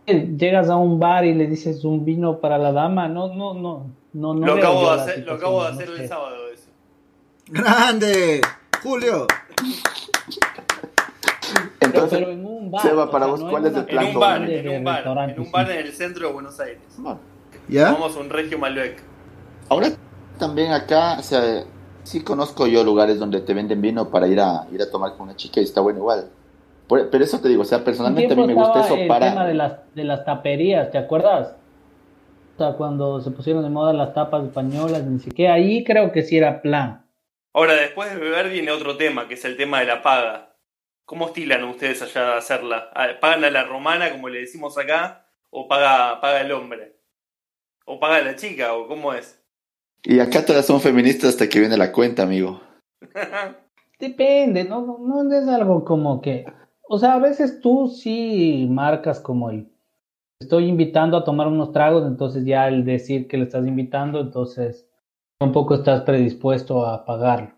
[0.07, 3.55] eh, llegas a un bar y le dices un vino para la dama, no, no,
[3.55, 6.03] no, no, no Lo acabo de hacer, lo acabo de no hacer sé.
[6.03, 6.69] el sábado eso.
[7.49, 8.41] Grande.
[8.83, 9.27] Julio.
[10.27, 12.83] Pero, Entonces, pero en un bar.
[12.83, 14.85] Seba, o para sea, vos, no ¿cuál es el plan En un bar, en un
[14.85, 16.81] bar, en un bar en el centro de Buenos Aires.
[17.69, 17.87] ¿Ya?
[17.93, 19.03] Tomamos un Regio Malbec.
[19.69, 19.89] Ahora
[20.39, 21.65] también acá, o sea,
[22.03, 25.23] sí conozco yo lugares donde te venden vino para ir a ir a tomar con
[25.23, 26.29] una chica y está bueno igual.
[26.87, 29.31] Por- pero eso te digo, o sea, personalmente a mí me gusta eso el para...
[29.31, 31.55] tema de las, de las taperías, ¿te acuerdas?
[32.57, 36.23] O sea, cuando se pusieron de moda las tapas españolas, ni siquiera ahí creo que
[36.23, 37.02] sí era plan.
[37.55, 40.57] Ahora, después de beber viene otro tema, que es el tema de la paga.
[41.05, 42.91] ¿Cómo estilan ustedes allá a hacerla?
[43.21, 45.27] ¿Pagan a la romana, como le decimos acá?
[45.51, 46.97] ¿O paga, paga el hombre?
[47.85, 48.73] ¿O paga la chica?
[48.75, 49.43] ¿O cómo es?
[50.05, 52.61] Y acá todas son feministas hasta que viene la cuenta, amigo.
[53.99, 56.45] Depende, no, no, no es algo como que,
[56.88, 59.71] o sea, a veces tú sí marcas como el,
[60.41, 64.88] estoy invitando a tomar unos tragos, entonces ya el decir que le estás invitando, entonces
[65.42, 67.50] tampoco estás predispuesto a pagarlo.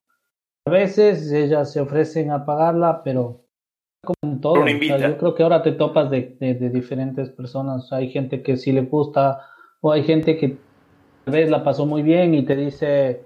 [0.66, 3.42] A veces ellas se ofrecen a pagarla, pero
[4.02, 7.28] como en todo, o sea, yo creo que ahora te topas de, de, de diferentes
[7.28, 9.40] personas, hay gente que sí le gusta,
[9.82, 10.56] o hay gente que
[11.24, 13.20] tal vez la pasó muy bien y te dice,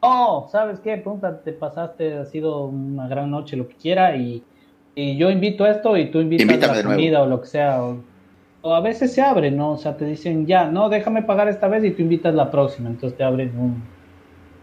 [0.00, 0.98] oh, ¿sabes qué?
[0.98, 4.42] Punta, te pasaste, ha sido una gran noche, lo que quiera, y,
[4.94, 7.82] y yo invito esto y tú invitas Invítame la comida o lo que sea.
[7.82, 7.96] O,
[8.62, 9.72] o a veces se abre, ¿no?
[9.72, 12.88] O sea, te dicen, ya, no, déjame pagar esta vez y tú invitas la próxima,
[12.88, 14.01] entonces te abren un...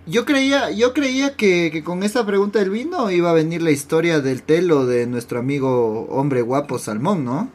[0.09, 3.69] Yo creía, yo creía que, que con esa pregunta del vino iba a venir la
[3.69, 7.51] historia del telo de nuestro amigo hombre guapo Salmón, ¿no?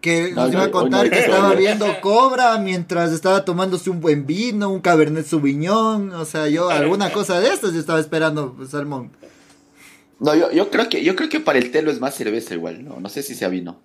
[0.00, 4.00] Que No, nos iba a contar no que estaba viendo Cobra mientras estaba tomándose un
[4.00, 8.54] buen vino, un Cabernet Sauvignon, o sea, yo alguna cosa de estas yo estaba esperando,
[8.54, 9.10] pues, Salmón.
[10.20, 12.82] No, yo, yo creo que yo creo que para el telo es más cerveza igual,
[12.82, 13.78] no, no sé si sea vino.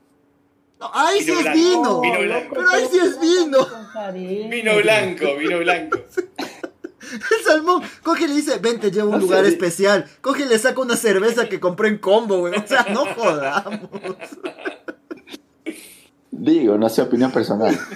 [0.80, 2.02] No, ¡Ahí sí Vino es blanco, vino!
[2.02, 2.56] vino blanco.
[2.56, 4.50] Pero ahí sí es vino.
[4.50, 6.00] Vino blanco, vino blanco.
[7.16, 10.06] El Salmón coge y le dice, ven, te llevo a un No lugar especial.
[10.22, 12.54] Coge y le saca una cerveza que compré en combo, güey.
[12.58, 13.90] O sea, no jodamos.
[16.32, 17.78] Digo, no sé, opinión personal.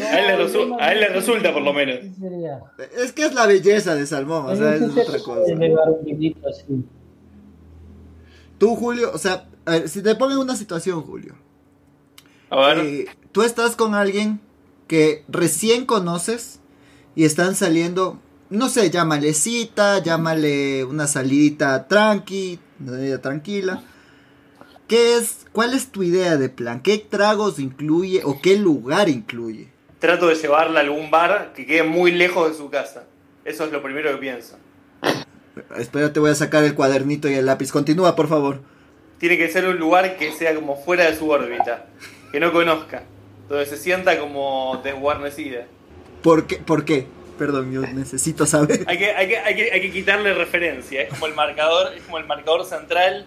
[0.00, 1.96] A él le resu- a él le resulta, por lo menos.
[2.96, 5.42] Es que es la belleza de Salmón, o sea, es otra cosa.
[8.58, 11.34] Tú, Julio, o sea, a ver, si te pongo en una situación, Julio.
[12.48, 14.40] A ver, eh, tú estás con alguien
[14.86, 16.60] que recién conoces
[17.18, 23.82] y están saliendo, no sé, llámale cita, llámale una salidita tranqui, una salida tranquila.
[24.86, 26.80] ¿Qué es, cuál es tu idea de plan?
[26.80, 29.66] ¿Qué tragos incluye o qué lugar incluye?
[29.98, 33.02] trato de llevarla a algún bar que quede muy lejos de su casa.
[33.44, 34.56] Eso es lo primero que pienso.
[35.76, 37.72] Espérate, voy a sacar el cuadernito y el lápiz.
[37.72, 38.60] Continúa, por favor.
[39.18, 41.86] Tiene que ser un lugar que sea como fuera de su órbita,
[42.30, 43.02] que no conozca,
[43.48, 45.66] donde se sienta como desguarnecida.
[46.22, 46.56] ¿Por qué?
[46.56, 47.06] ¿Por qué?
[47.38, 48.84] Perdón, yo necesito saber.
[48.86, 52.02] Hay que, hay que, hay que, hay que quitarle referencia, es como el marcador, es
[52.02, 53.26] como el marcador central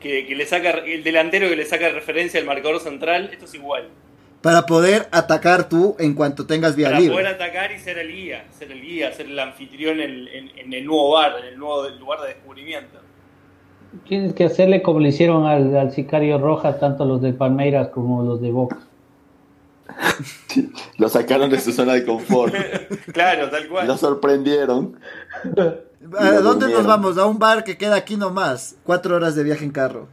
[0.00, 3.54] que, que le saca, el delantero que le saca referencia al marcador central, esto es
[3.54, 3.88] igual.
[4.42, 7.14] Para poder atacar tú en cuanto tengas vía Para libre.
[7.14, 10.72] poder atacar y ser el guía, ser el guía, ser el anfitrión en, en- en
[10.72, 12.98] el nuevo bar, en el nuevo lugar de descubrimiento.
[14.08, 18.24] Tienes que hacerle como le hicieron al, al sicario Rojas, tanto los de Palmeiras como
[18.24, 18.78] los de Boca.
[20.98, 22.54] Lo sacaron de su zona de confort.
[23.12, 23.86] claro, tal cual.
[23.86, 24.98] Lo sorprendieron.
[26.18, 27.16] ¿A dónde nos vamos?
[27.18, 28.76] A un bar que queda aquí nomás.
[28.84, 30.08] Cuatro horas de viaje en carro.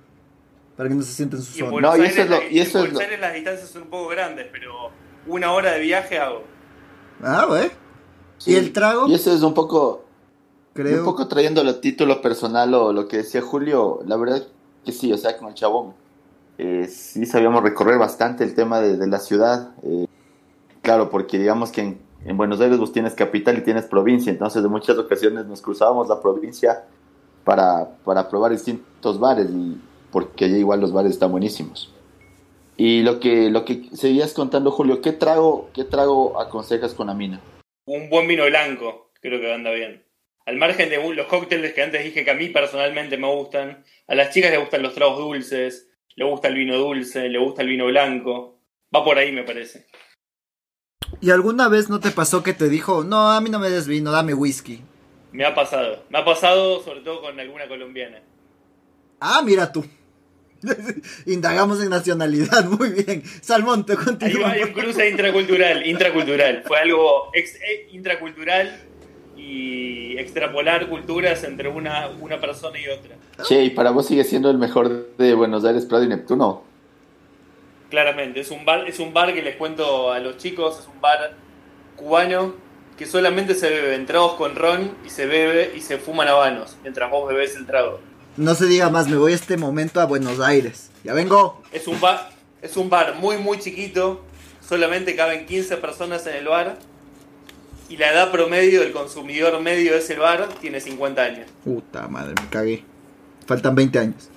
[0.78, 1.89] Para que no se sienten en su Y en zona.
[1.89, 3.82] No, y eso es lo- y eso en es Buenos lo- Aires las distancias son
[3.84, 4.92] un poco grandes, pero
[5.28, 6.44] una hora de viaje hago.
[7.22, 7.70] Ah, güey.
[8.38, 8.52] Sí.
[8.52, 9.08] ¿Y el trago?
[9.08, 10.06] Y eso es un poco,
[10.74, 11.00] Creo.
[11.00, 14.00] un poco trayendo a título personal o lo que decía Julio.
[14.06, 14.42] La verdad
[14.86, 15.94] que sí, o sea, con el chabón.
[16.60, 19.72] Eh, sí sabíamos recorrer bastante el tema de, la ciudad.
[19.84, 20.08] eh,
[20.82, 24.30] claro, porque digamos que en, en Buenos Aires vos tienes capital y tienes provincia.
[24.30, 26.84] Entonces, en muchas ocasiones nos cruzábamos la provincia
[27.45, 29.50] para, para probar distintos bares.
[29.50, 29.78] Y
[30.12, 31.93] porque allá igual los bares están buenísimos.
[32.76, 37.39] Y lo que, lo que seguías contando, Julio, ¿qué trago, qué trago aconsejas con Amina?
[37.86, 40.04] Un buen vino blanco, creo que anda bien.
[40.45, 44.15] Al margen de los cócteles que antes dije que a mí personalmente me gustan, a
[44.15, 45.88] las chicas les gustan los tragos dulces,
[46.19, 48.60] le gusta el vino dulce, le gusta el vino blanco.
[48.93, 49.88] Va por ahí, me parece.
[51.21, 53.88] ¿Y alguna vez no te pasó que te dijo, no, a mí no me des
[53.88, 54.82] vino, dame whisky?
[55.32, 56.03] Me ha pasado.
[56.10, 58.21] Me ha pasado sobre todo con alguna colombiana.
[59.21, 59.86] Ah, mira tú.
[61.25, 63.23] Indagamos en nacionalidad, muy bien.
[63.41, 64.51] Salmón, te continúa.
[64.51, 66.63] hay un cruce intracultural, intracultural.
[66.67, 68.88] Fue algo ex- eh, intracultural
[69.49, 73.15] y extrapolar culturas entre una, una persona y otra.
[73.47, 76.63] Che, y para vos sigue siendo el mejor de Buenos Aires, Prado y Neptuno.
[77.89, 81.01] Claramente, es un bar, es un bar que les cuento a los chicos, es un
[81.01, 81.33] bar
[81.95, 82.53] cubano
[82.95, 87.09] que solamente se bebe tragos con ron y se bebe y se fuman habanos mientras
[87.09, 87.99] vos bebés el trago.
[88.38, 90.91] No se diga más, me voy este momento a Buenos Aires.
[91.03, 91.63] Ya vengo.
[91.71, 92.29] Es un bar,
[92.62, 94.21] es un bar muy muy chiquito,
[94.62, 96.77] solamente caben 15 personas en el bar
[97.89, 101.47] y la edad promedio del consumidor medio de ese bar tiene 50 años.
[101.63, 102.84] Puta madre, me cagué.
[103.45, 104.30] Faltan 20 años.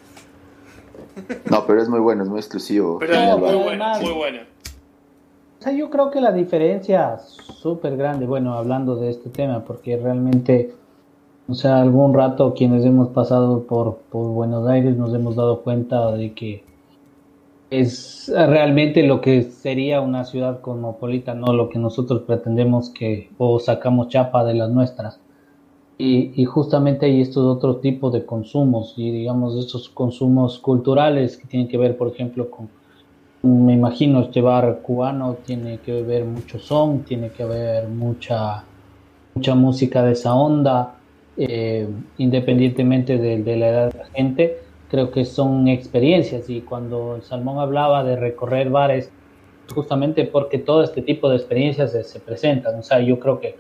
[1.51, 2.99] No, pero es muy bueno, es muy exclusivo.
[2.99, 4.39] Pero es muy bueno, además- muy bueno.
[5.61, 9.97] O sea, yo creo que la diferencia súper grande, bueno, hablando de este tema, porque
[9.97, 10.75] realmente,
[11.49, 16.11] o sea, algún rato quienes hemos pasado por, por Buenos Aires nos hemos dado cuenta
[16.17, 16.65] de que
[17.73, 23.59] es realmente lo que sería una ciudad cosmopolita, no lo que nosotros pretendemos que o
[23.59, 25.21] sacamos chapa de las nuestras.
[25.97, 31.47] Y, y justamente hay estos otros tipos de consumos, y digamos, estos consumos culturales que
[31.47, 32.69] tienen que ver, por ejemplo, con
[33.43, 38.65] me imagino este bar cubano tiene que ver mucho son, tiene que haber mucha,
[39.35, 40.95] mucha música de esa onda,
[41.37, 44.62] eh, independientemente de, de la edad de la gente,
[44.93, 49.11] creo que son experiencias y cuando Salmón hablaba de recorrer bares,
[49.75, 53.57] justamente porque todo este tipo de experiencias se, se presentan, o sea, yo creo que,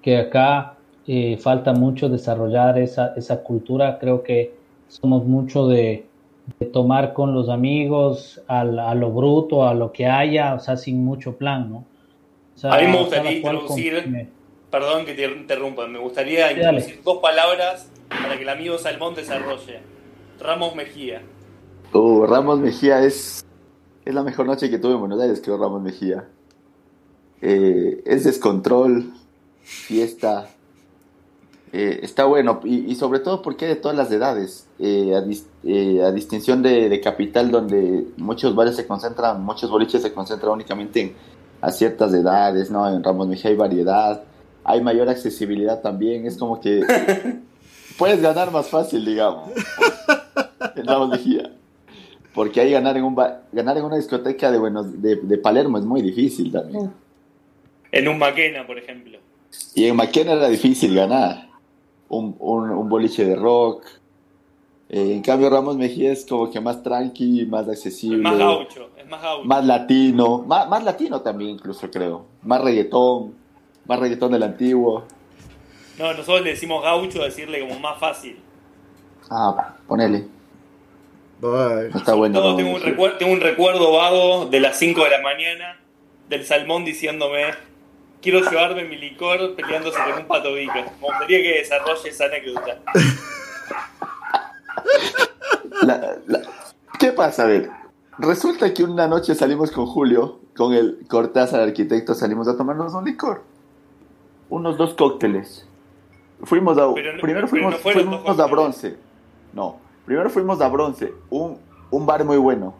[0.00, 4.54] que acá eh, falta mucho desarrollar esa, esa cultura, creo que
[4.88, 6.06] somos mucho de
[6.60, 10.76] de tomar con los amigos al- a, lo bruto, a lo que haya, o sea,
[10.76, 11.76] sin mucho plan, ¿no?
[12.54, 14.28] O sea, A mí me gustaría introducir-.
[14.70, 16.60] Perdón que te interrumpa, me gustaría Dale.
[16.60, 19.78] introducir dos palabras para que el amigo Salmón desarrolle.
[20.40, 21.22] Ramos Mejía.
[21.92, 23.44] Uh, Ramos Mejía es,
[24.04, 26.28] es la mejor noche que tuve en Buenos Aires, creo, Ramos Mejía.
[27.40, 29.12] Eh, es descontrol,
[29.62, 30.48] fiesta.
[31.72, 34.66] eh, está bueno, y, y sobre todo porque hay de todas las edades.
[34.78, 35.46] eh, a, dis-
[36.04, 41.00] a distinción de, de Capital, donde muchos bares se concentran, muchos boliches se concentran únicamente
[41.00, 41.12] en,
[41.60, 42.88] a ciertas edades, ¿no?
[42.88, 44.22] En Ramos Mejía hay variedad,
[44.64, 46.82] hay mayor accesibilidad también, es como que
[47.98, 49.50] puedes ganar más fácil, digamos,
[50.80, 51.52] en Ramos Mejía.
[52.34, 55.78] Porque ahí ganar en un ba- ganar en una discoteca de, Buenos, de, de Palermo
[55.78, 56.92] es muy difícil también.
[57.92, 59.18] En un Maquena, por ejemplo.
[59.74, 61.48] Y en Maquena era difícil ganar.
[62.08, 63.84] Un, un, un boliche de rock.
[64.88, 68.16] Eh, en cambio, Ramos Mejía es como que más tranqui, más accesible.
[68.16, 69.44] Es más gaucho, es más gaucho.
[69.44, 70.38] más latino.
[70.46, 72.26] Más, más latino también, incluso creo.
[72.42, 73.34] Más reggaetón.
[73.86, 75.04] Más reggaetón del antiguo.
[75.98, 78.36] No, nosotros le decimos gaucho a decirle como más fácil.
[79.30, 80.26] Ah, ponele.
[81.40, 82.40] No está bueno.
[82.40, 82.94] Todo tengo un, Mejía.
[82.96, 85.80] recuer- tengo un recuerdo vago de las 5 de la mañana
[86.28, 87.46] del Salmón diciéndome
[88.22, 90.72] quiero llevarme mi licor peleándose con un pato bico.
[90.74, 92.78] Me gustaría que desarrolle esa anécdota.
[95.82, 96.40] La- la-
[96.98, 97.42] ¿Qué pasa?
[97.42, 97.70] A ver,
[98.18, 103.04] resulta que una noche salimos con Julio, con el Cortázar arquitecto, salimos a tomarnos un
[103.04, 103.42] licor.
[104.48, 105.66] Unos dos cócteles.
[106.42, 106.82] Fuimos a.
[106.82, 108.46] No- primero pero fuimos, no fuimos dos a.
[108.46, 108.96] Bronce.
[109.52, 111.58] No, primero fuimos a Bronce, un,
[111.90, 112.74] un bar muy bueno.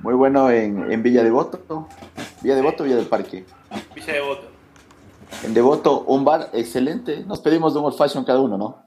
[0.00, 1.88] Muy bueno en, en Villa Devoto.
[2.42, 3.44] Villa Devoto, Villa del Parque.
[3.94, 4.48] Villa Devoto.
[5.44, 7.24] En Devoto, un bar excelente.
[7.24, 8.84] Nos pedimos de un old fashion cada uno, ¿no?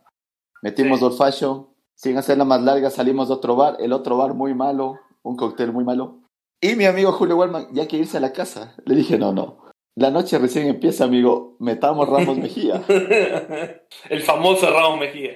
[0.62, 1.06] Metimos Sí.
[1.06, 1.68] old fashion.
[1.96, 3.78] Sin hacerla más larga, salimos de otro bar.
[3.80, 4.96] El otro bar muy malo.
[5.24, 6.20] Un cóctel muy malo.
[6.62, 8.76] Y mi amigo Julio Wellman, ya que irse a la casa.
[8.86, 9.58] Le dije, no, no.
[9.96, 11.58] La noche recién empieza, amigo.
[11.60, 12.82] Metamos Ramos Mejía.
[14.10, 15.32] el famoso Ramos Mejía.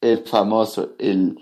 [0.00, 1.38] El famoso, el,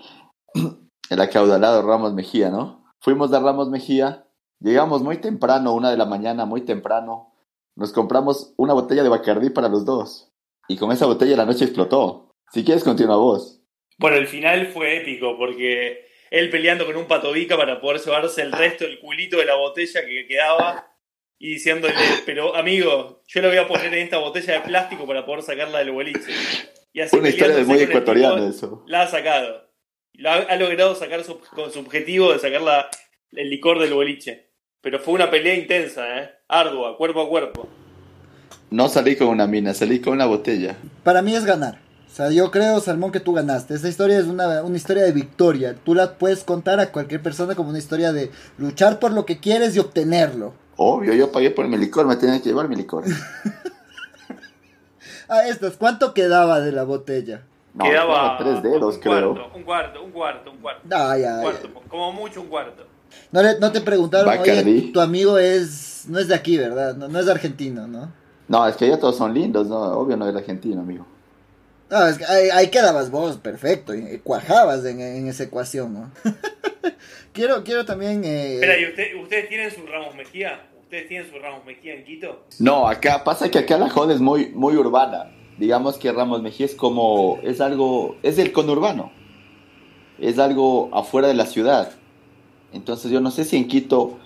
[1.09, 2.85] el acaudalado Ramos Mejía, ¿no?
[2.99, 4.27] Fuimos de Ramos Mejía,
[4.59, 7.33] llegamos muy temprano, una de la mañana, muy temprano.
[7.75, 10.33] Nos compramos una botella de Bacardí para los dos.
[10.67, 12.35] Y con esa botella la noche explotó.
[12.51, 13.61] Si quieres, continúa vos.
[13.99, 18.51] Bueno, el final fue épico porque él peleando con un patobica para poder llevarse el
[18.51, 20.87] resto del culito de la botella que quedaba
[21.39, 21.93] y diciéndole,
[22.25, 25.79] pero amigo, yo lo voy a poner en esta botella de plástico para poder sacarla
[25.79, 26.31] del boliche.
[26.97, 28.83] Y así Una historia de muy tipo, eso.
[28.87, 29.69] La ha sacado.
[30.13, 32.87] Lo ha, ha logrado sacar su, con su objetivo de sacar la-
[33.33, 34.49] el licor del boliche.
[34.81, 36.31] Pero fue una pelea intensa, ¿eh?
[36.47, 37.67] Ardua, cuerpo a cuerpo.
[38.71, 40.75] No salí con una mina, salí con una botella.
[41.03, 41.77] Para mí es ganar.
[42.07, 43.75] O sea, yo creo, Salmón, que tú ganaste.
[43.75, 45.75] Esa historia es una, una historia de victoria.
[45.75, 49.39] Tú la puedes contar a cualquier persona como una historia de luchar por lo que
[49.39, 50.55] quieres y obtenerlo.
[50.77, 53.03] Obvio, yo pagué por mi licor, me tenía que llevar mi licor.
[55.29, 57.41] Ah, estas, ¿cuánto quedaba de la botella?
[57.73, 59.33] No, Quedaba tres dedos, un creo.
[59.33, 60.81] cuarto, un cuarto, un cuarto, un cuarto.
[60.95, 62.85] Ay, Un ay, cuarto, como mucho un cuarto.
[63.31, 64.91] No, le- no te preguntaron, oye, Bacardí.
[64.91, 66.95] tu amigo es, no es de aquí, ¿verdad?
[66.95, 68.11] No, no es argentino, ¿no?
[68.47, 71.05] No, es que ya todos son lindos, no, obvio no es argentino, amigo.
[71.89, 76.11] No, es que ahí, ahí quedabas vos, perfecto, y cuajabas en, en esa ecuación, ¿no?
[77.33, 78.23] quiero, quiero también...
[78.25, 80.59] eh, Espera, ¿y usted- ustedes tienen su Ramos Mejía?
[80.87, 82.45] ¿Ustedes tienen su Ramos Mejía en Quito?
[82.59, 85.29] No, acá pasa que acá la joda es muy, muy urbana.
[85.57, 89.11] Digamos que Ramos Mejía es como, es algo, es el conurbano.
[90.17, 91.91] Es algo afuera de la ciudad.
[92.71, 94.17] Entonces yo no sé si en Quito,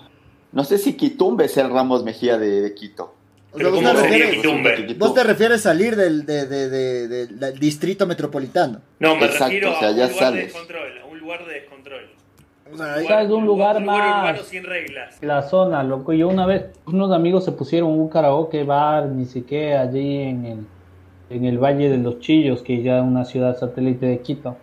[0.52, 3.12] no sé si Quitumbe es el Ramos Mejía de, de Quito.
[3.52, 4.94] o sea, vos, ¿cómo te refieres, Quitumbe?
[4.98, 8.80] vos te refieres salir del, de- de- de- de- del distrito metropolitano.
[9.00, 11.44] No, me Exacto, refiero o sea, a un ya lugar de descontrol, a un lugar
[11.44, 12.10] de descontrol.
[12.72, 15.18] O sea, es un lugar más- urbano sin reglas.
[15.22, 16.12] La zona, loco.
[16.12, 20.66] Yo una vez, unos amigos se pusieron un karaoke bar, ni qué, allí en el,
[21.30, 24.56] en el Valle de los Chillos, que ya es una ciudad satélite de Quito.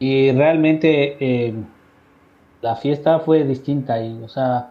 [0.00, 1.54] Y realmente eh,
[2.60, 4.70] la fiesta fue distinta ahí, o sea,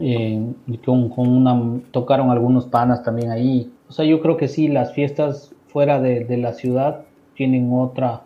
[0.00, 0.40] eh,
[0.84, 3.72] con, con una, tocaron algunos panas también ahí.
[3.88, 7.02] O sea, yo creo que sí, las fiestas fuera de, de la ciudad
[7.34, 8.22] tienen otra,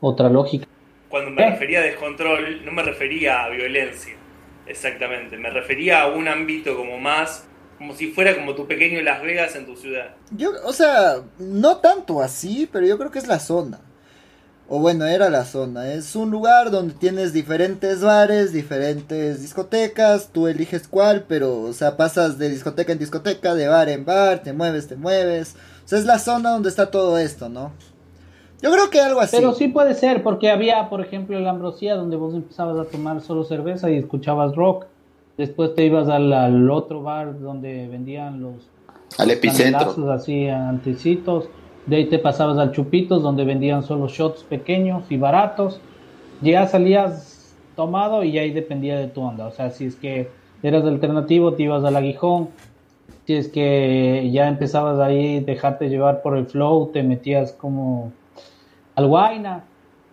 [0.00, 0.66] otra lógica.
[1.14, 1.50] Cuando me ¿Eh?
[1.50, 4.14] refería a descontrol, no me refería a violencia.
[4.66, 5.36] Exactamente.
[5.36, 7.44] Me refería a un ámbito como más,
[7.78, 10.16] como si fuera como tu pequeño Las Vegas en tu ciudad.
[10.32, 13.78] Yo, o sea, no tanto así, pero yo creo que es la zona.
[14.68, 15.92] O bueno, era la zona.
[15.92, 21.96] Es un lugar donde tienes diferentes bares, diferentes discotecas, tú eliges cuál, pero, o sea,
[21.96, 25.54] pasas de discoteca en discoteca, de bar en bar, te mueves, te mueves.
[25.84, 27.72] O sea, es la zona donde está todo esto, ¿no?
[28.64, 29.36] Yo creo que algo así.
[29.36, 33.20] Pero sí puede ser, porque había, por ejemplo, la Ambrosía, donde vos empezabas a tomar
[33.20, 34.86] solo cerveza y escuchabas rock.
[35.36, 38.54] Después te ibas al, al otro bar donde vendían los
[39.18, 40.10] Al epicentro.
[40.10, 41.50] así antecitos.
[41.84, 45.78] De ahí te pasabas al Chupitos, donde vendían solo shots pequeños y baratos.
[46.40, 49.46] Ya salías tomado y ahí dependía de tu onda.
[49.46, 50.30] O sea, si es que
[50.62, 52.48] eras alternativo, te ibas al aguijón.
[53.26, 58.10] Si es que ya empezabas ahí, dejarte llevar por el flow, te metías como
[58.94, 59.64] al Guaina,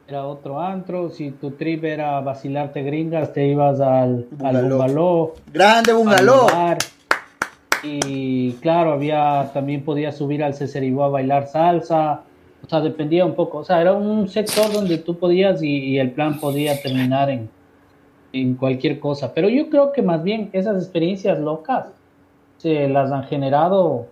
[0.07, 1.09] era otro antro.
[1.09, 5.33] Si tu trip era vacilarte gringas, te ibas al, al Bungaló.
[5.53, 6.47] Grande al Bungaló.
[7.83, 12.23] Y claro, había también podías subir al Ceceribó a bailar salsa.
[12.63, 13.59] O sea, dependía un poco.
[13.59, 17.49] O sea, era un sector donde tú podías y, y el plan podía terminar en,
[18.33, 19.33] en cualquier cosa.
[19.33, 21.85] Pero yo creo que más bien esas experiencias locas
[22.57, 24.07] se las han generado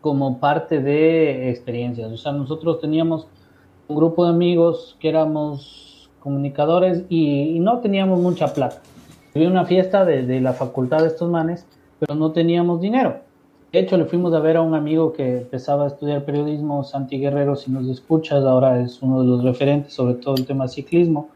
[0.00, 2.12] como parte de experiencias.
[2.12, 3.26] O sea, nosotros teníamos
[3.88, 8.80] un grupo de amigos que éramos comunicadores y, y no teníamos mucha plata.
[9.34, 11.66] Había una fiesta de, de la facultad de estos manes,
[12.00, 13.20] pero no teníamos dinero.
[13.72, 17.18] De hecho, le fuimos a ver a un amigo que empezaba a estudiar periodismo, Santi
[17.18, 21.28] Guerrero, si nos escuchas, ahora es uno de los referentes sobre todo el tema ciclismo.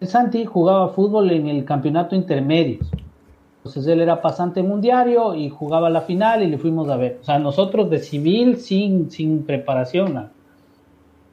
[0.00, 2.78] Santi jugaba fútbol en el campeonato intermedio.
[3.58, 7.18] Entonces él era pasante mundiario y jugaba la final y le fuimos a ver.
[7.20, 10.14] O sea, nosotros de civil sin, sin preparación.
[10.14, 10.32] nada.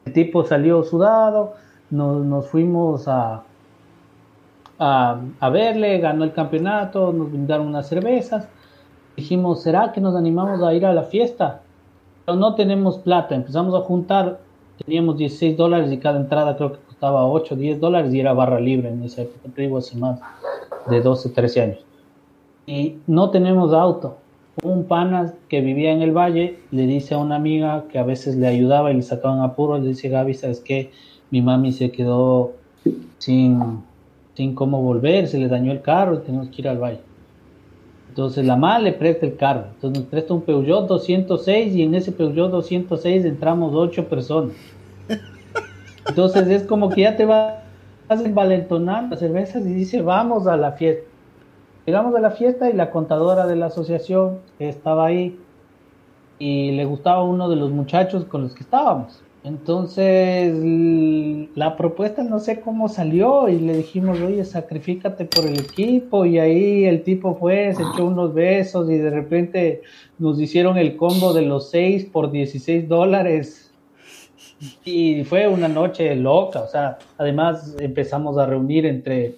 [0.06, 1.53] El tipo salió sudado,
[1.89, 3.43] nos, nos fuimos a,
[4.80, 8.47] a, a verle, ganó el campeonato, nos brindaron unas cervezas.
[9.16, 11.62] Dijimos, ¿será que nos animamos a ir a la fiesta?
[12.26, 14.39] Pero no tenemos plata, empezamos a juntar,
[14.84, 18.60] teníamos 16 dólares y cada entrada creo que costaba 8, 10 dólares y era barra
[18.60, 20.20] libre en esa época, te digo hace más.
[20.88, 21.86] de 12, 13 años.
[22.66, 24.18] Y no tenemos auto.
[24.64, 28.36] Un pana que vivía en el valle le dice a una amiga que a veces
[28.36, 30.91] le ayudaba y le sacaban apuros, le dice, Gaby, ¿sabes qué?
[31.30, 32.53] Mi mami se quedó
[33.18, 33.84] sin,
[34.36, 36.99] sin cómo volver, se le dañó el carro tenemos que ir al valle.
[38.10, 39.66] Entonces la mamá le presta el carro.
[39.74, 44.53] Entonces nos presta un Peugeot 206 y en ese Peugeot 206 entramos ocho personas.
[46.08, 47.56] Entonces es como que ya te vas
[48.10, 51.14] envalentonando las cervezas y dice vamos a la fiesta.
[51.86, 55.40] Llegamos a la fiesta y la contadora de la asociación estaba ahí
[56.40, 59.22] y le gustaba uno de los muchachos con los que estábamos.
[59.44, 60.56] Entonces,
[61.54, 66.40] la propuesta no sé cómo salió y le dijimos, oye, sacrifícate por el equipo y
[66.40, 69.84] ahí el tipo fue, se echó unos besos y de repente
[70.18, 73.72] nos hicieron el combo de los 6 por 16 dólares
[74.84, 79.36] y fue una noche loca, o sea, además empezamos a reunir entre,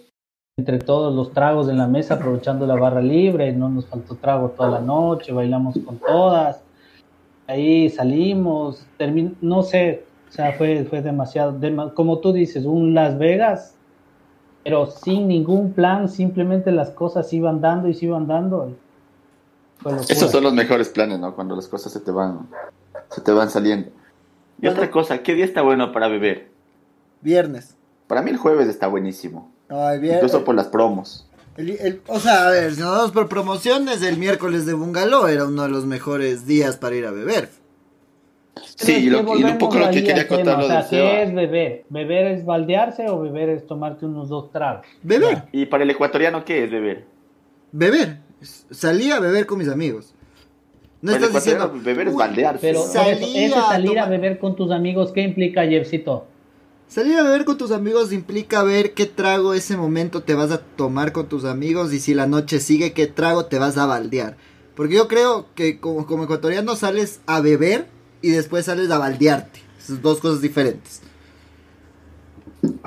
[0.57, 4.49] entre todos los tragos en la mesa aprovechando la barra libre, no nos faltó trago
[4.49, 6.61] toda la noche, bailamos con todas
[7.47, 8.85] ahí salimos,
[9.41, 11.57] no sé, o sea, fue, fue demasiado,
[11.93, 13.75] como tú dices, un Las Vegas,
[14.63, 18.75] pero sin ningún plan, simplemente las cosas iban dando y se iban dando.
[20.09, 21.33] Esos son los mejores planes, ¿no?
[21.33, 22.47] Cuando las cosas se te van,
[23.09, 23.89] se te van saliendo.
[24.61, 26.49] Y otra cosa, ¿qué día está bueno para beber?
[27.21, 27.77] Viernes.
[28.07, 29.51] Para mí el jueves está buenísimo.
[29.69, 31.27] Ay, Incluso por las promos
[32.07, 35.63] o sea, a ver, si nos vamos por promociones, el miércoles de Bungalow era uno
[35.63, 37.49] de los mejores días para ir a beber.
[38.75, 40.59] Sí, y, lo, un poco lo que quería contar.
[40.59, 41.85] O sea, ¿qué es beber?
[41.89, 44.85] ¿Beber es baldearse o beber es tomarte unos dos tragos?
[45.01, 45.43] Beber.
[45.51, 47.05] ¿Y para el ecuatoriano qué es beber?
[47.71, 48.19] Beber.
[48.69, 50.13] Salí a beber con mis amigos.
[51.01, 51.71] No estás diciendo.
[51.73, 52.61] Beber es baldearse.
[52.61, 56.27] Pero ese salir a, a beber con tus amigos, ¿qué implica, Jeffcito?
[56.87, 60.61] Salir a beber con tus amigos implica ver qué trago ese momento te vas a
[60.61, 64.37] tomar con tus amigos y si la noche sigue, qué trago te vas a baldear.
[64.73, 67.87] Porque yo creo que como, como ecuatoriano sales a beber
[68.21, 69.59] y después sales a baldearte.
[69.79, 71.01] Son dos cosas diferentes.
[72.63, 72.79] O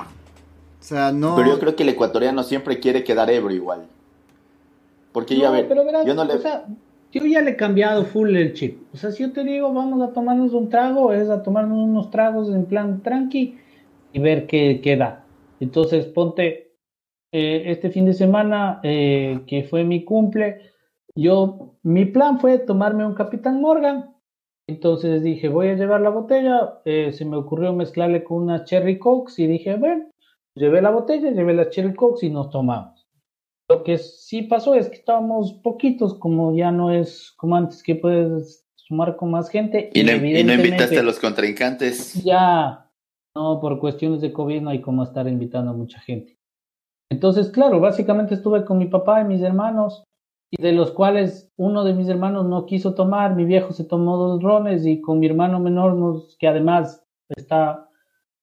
[0.79, 1.35] sea, no...
[1.35, 3.85] Pero yo creo que el ecuatoriano siempre quiere quedar ebrio igual.
[5.11, 5.67] Porque ya ver,
[6.07, 6.39] yo no le...
[7.11, 8.79] yo ya le he cambiado full el chip.
[8.95, 12.09] O sea, si yo te digo vamos a tomarnos un trago, es a tomarnos unos
[12.09, 13.60] tragos en plan tranqui
[14.13, 15.25] y ver qué, queda.
[15.59, 16.73] Entonces, ponte
[17.31, 20.71] eh, este fin de semana, eh, que fue mi cumple,
[21.15, 24.15] yo, mi plan fue tomarme un Capitán Morgan.
[24.67, 26.81] Entonces dije, voy a llevar la botella.
[26.85, 30.09] Eh, se me ocurrió mezclarle con una Cherry Coke y dije, bueno,
[30.55, 33.07] llevé la botella, llevé la Cherry Coke y nos tomamos.
[33.69, 37.95] Lo que sí pasó es que estábamos poquitos, como ya no es como antes que
[37.95, 39.89] puedes sumar con más gente.
[39.93, 42.21] Y no, y no invitaste a los contrincantes.
[42.23, 42.90] Ya,
[43.35, 46.37] no, por cuestiones de COVID no hay como estar invitando a mucha gente.
[47.09, 50.03] Entonces, claro, básicamente estuve con mi papá y mis hermanos,
[50.49, 54.17] y de los cuales uno de mis hermanos no quiso tomar, mi viejo se tomó
[54.17, 57.89] dos rones y con mi hermano menor, nos, que además está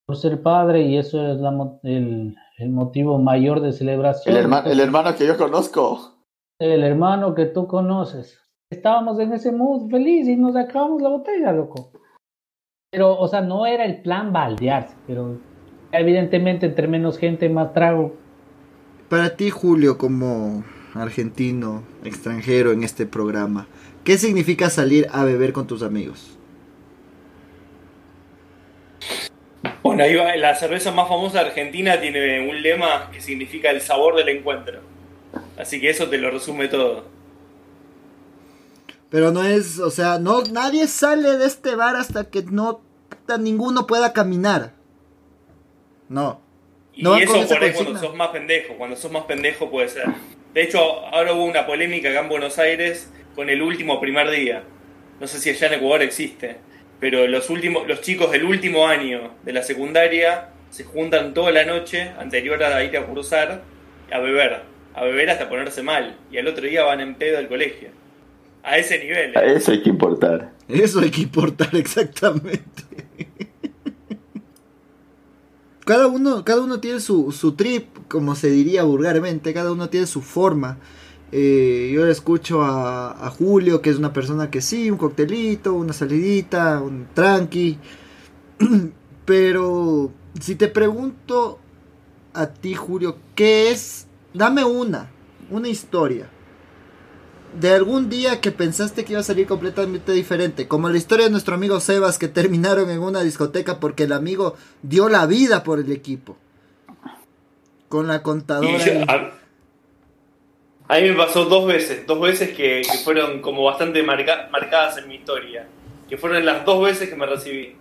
[0.07, 1.39] por ser padre y eso es
[1.83, 4.35] el, el, motivo mayor de celebración.
[4.35, 6.15] El, hermano, el hermano que yo conozco.
[6.59, 8.39] El hermano que tú conoces.
[8.71, 11.93] Estábamos en ese mood feliz y nos acabamos la botella, loco.
[12.91, 15.39] Pero, o sea, no era el plan baldearse, pero
[15.93, 18.17] evidentemente entre menos gente, más trago.
[19.11, 20.65] Para ti, Julio, como
[20.95, 23.69] argentino, extranjero en este programa,
[24.05, 26.39] ¿qué significa salir a beber con tus amigos?
[29.83, 33.83] Bueno, ahí va, la cerveza más famosa de Argentina tiene un lema que significa el
[33.83, 34.81] sabor del encuentro.
[35.59, 37.18] Así que eso te lo resume todo.
[39.11, 42.83] Pero no es, o sea, no nadie sale de este bar hasta que no
[43.39, 44.73] ninguno pueda caminar.
[46.09, 46.41] No.
[46.95, 50.07] Y eso por ahí cuando sos más pendejo, cuando sos más pendejo puede ser.
[50.55, 54.65] De hecho, ahora hubo una polémica acá en Buenos Aires con el último primer día.
[55.21, 56.57] No sé si allá en Ecuador existe,
[56.99, 61.65] pero los últimos los chicos del último año de la secundaria se juntan toda la
[61.65, 63.63] noche anterior a ir a cursar
[64.11, 64.63] a beber,
[64.95, 67.91] a beber hasta ponerse mal y al otro día van en pedo al colegio.
[68.69, 69.37] A ese nivel.
[69.37, 69.57] A ¿eh?
[69.57, 70.53] eso hay que importar.
[70.69, 72.85] Eso hay que importar, exactamente.
[75.87, 80.07] cada uno, cada uno tiene su, su trip, como se diría vulgarmente, cada uno tiene
[80.07, 80.77] su forma.
[81.33, 85.73] Eh, yo le escucho a, a, Julio, que es una persona que sí, un coctelito,
[85.73, 87.79] una salidita, un tranqui.
[89.25, 91.59] Pero si te pregunto
[92.35, 94.07] a ti, Julio, ¿qué es?
[94.35, 95.11] Dame una,
[95.51, 96.29] una historia
[97.55, 101.31] de algún día que pensaste que iba a salir completamente diferente, como la historia de
[101.31, 105.79] nuestro amigo Sebas que terminaron en una discoteca porque el amigo dio la vida por
[105.79, 106.37] el equipo.
[107.89, 109.33] Con la contadora.
[110.91, 114.99] A mí me pasó dos veces, dos veces que, que fueron como bastante marca- marcadas
[114.99, 115.67] en mi historia.
[116.09, 117.77] Que fueron las dos veces que me recibí.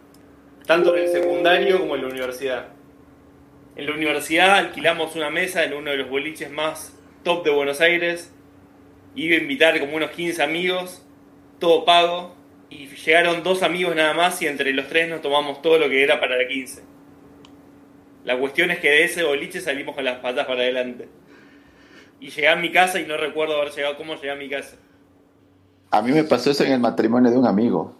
[0.65, 2.67] Tanto en el secundario como en la universidad.
[3.75, 6.93] En la universidad alquilamos una mesa en uno de los boliches más
[7.23, 8.31] top de Buenos Aires.
[9.17, 11.01] Iba a invitar como unos 15 amigos,
[11.59, 12.35] todo pago.
[12.69, 16.03] Y llegaron dos amigos nada más y entre los tres nos tomamos todo lo que
[16.03, 16.83] era para la 15.
[18.25, 21.07] La cuestión es que de ese boliche salimos con las patas para adelante.
[22.19, 24.75] Y llegué a mi casa y no recuerdo haber llegado cómo llegué a mi casa.
[25.91, 27.95] A mí me pasó eso en el matrimonio de un amigo.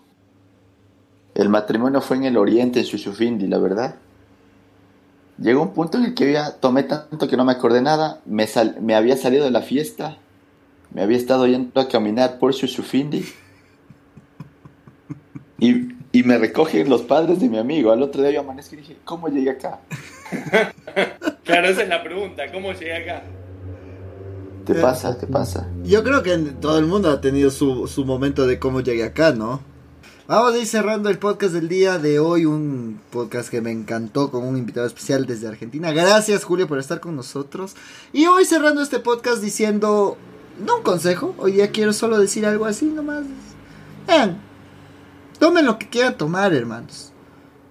[1.34, 3.96] El matrimonio fue en el oriente, en Chuchufindi, la verdad.
[5.40, 8.20] Llegó un punto en el que ya tomé tanto que no me acordé nada.
[8.26, 10.18] Me, sal- me había salido de la fiesta.
[10.98, 13.24] Me había estado yendo a caminar por Chuchufindi.
[15.60, 17.92] Y, y me recogen los padres de mi amigo.
[17.92, 19.80] Al otro día yo amanezco y dije, ¿cómo llegué acá?
[21.44, 22.52] Claro, esa es la pregunta.
[22.52, 23.22] ¿Cómo llegué acá?
[24.66, 25.16] ¿Te Eh, pasa?
[25.20, 25.70] ¿Te pasa?
[25.84, 29.34] Yo creo que todo el mundo ha tenido su, su momento de cómo llegué acá,
[29.34, 29.62] ¿no?
[30.26, 34.32] Vamos a ir cerrando el podcast del día de hoy, un podcast que me encantó
[34.32, 35.92] con un invitado especial desde Argentina.
[35.92, 37.76] Gracias Julio por estar con nosotros.
[38.14, 40.18] Y hoy cerrando este podcast diciendo,
[40.60, 43.26] no un consejo, hoy día quiero solo decir algo así nomás.
[44.08, 44.42] Vean,
[45.40, 47.12] tomen lo que quieran tomar, hermanos.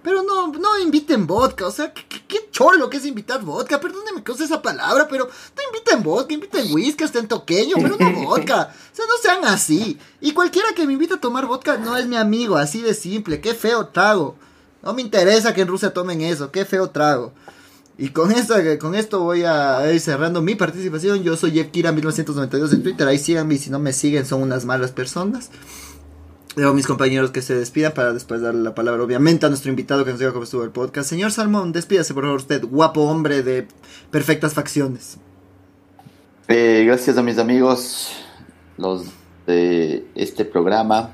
[0.03, 3.79] Pero no, no inviten vodka, o sea, qué, qué, qué cholo que es invitar vodka,
[3.81, 7.97] perdónenme que use esa palabra, pero no inviten vodka, inviten whisky, hasta en toqueño, pero
[7.99, 8.73] no vodka.
[8.93, 9.99] O sea, no sean así.
[10.21, 13.41] Y cualquiera que me invite a tomar vodka no es mi amigo, así de simple,
[13.41, 14.35] qué feo trago.
[14.81, 17.33] No me interesa que en Rusia tomen eso, qué feo trago.
[17.99, 21.23] Y con, esta, con esto voy a ir cerrando mi participación.
[21.23, 24.91] Yo soy Yevkira1992 en Twitter, ahí síganme y si no me siguen son unas malas
[24.91, 25.49] personas.
[26.55, 29.69] Dejo a mis compañeros que se despidan para después darle la palabra, obviamente, a nuestro
[29.69, 31.09] invitado que nos diga cómo estuvo el podcast.
[31.09, 33.67] Señor Salmón, despídase por favor usted, guapo hombre de
[34.11, 35.17] perfectas facciones.
[36.47, 38.11] Eh, gracias a mis amigos,
[38.77, 39.05] los
[39.45, 41.11] de este programa.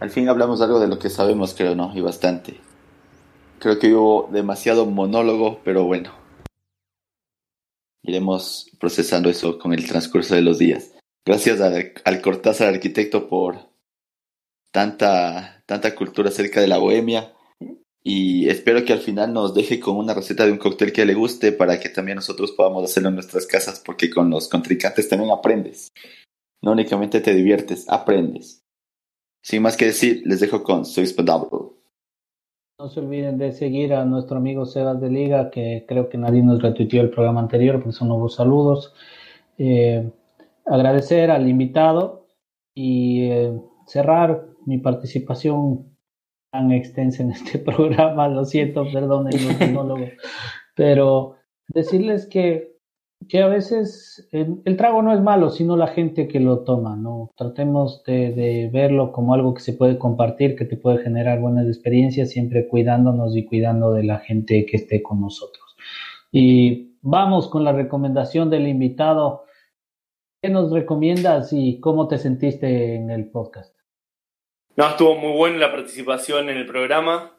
[0.00, 1.92] Al fin hablamos algo de lo que sabemos, creo, ¿no?
[1.96, 2.60] Y bastante.
[3.58, 6.12] Creo que hubo demasiado monólogo, pero bueno.
[8.02, 10.92] Iremos procesando eso con el transcurso de los días.
[11.26, 13.68] Gracias al, al Cortázar arquitecto por
[14.70, 17.34] tanta, tanta cultura acerca de la bohemia.
[18.02, 21.14] Y espero que al final nos deje con una receta de un cóctel que le
[21.14, 25.32] guste para que también nosotros podamos hacerlo en nuestras casas, porque con los contrincantes también
[25.32, 25.92] aprendes.
[26.62, 28.62] No únicamente te diviertes, aprendes.
[29.42, 31.06] Sin más que decir, les dejo con Soy.
[32.80, 36.44] No se olviden de seguir a nuestro amigo Sebas de Liga, que creo que nadie
[36.44, 38.94] nos retuiteó el programa anterior, porque son nuevos saludos.
[39.58, 40.08] Eh,
[40.64, 42.28] agradecer al invitado
[42.76, 45.88] y eh, cerrar mi participación
[46.52, 48.28] tan extensa en este programa.
[48.28, 49.40] Lo siento, perdón el
[49.74, 50.06] monólogo.
[50.76, 51.34] Pero
[51.66, 52.77] decirles que,
[53.28, 57.30] que a veces el, trago no es malo, sino la gente que lo toma, ¿no?
[57.36, 61.66] Tratemos de, de, verlo como algo que se puede compartir, que te puede generar buenas
[61.66, 65.76] experiencias, siempre cuidándonos y cuidando de la gente que esté con nosotros.
[66.30, 69.44] Y vamos con la recomendación del invitado.
[70.42, 73.76] ¿Qué nos recomiendas y cómo te sentiste en el podcast?
[74.76, 77.34] No, estuvo muy buena la participación en el programa.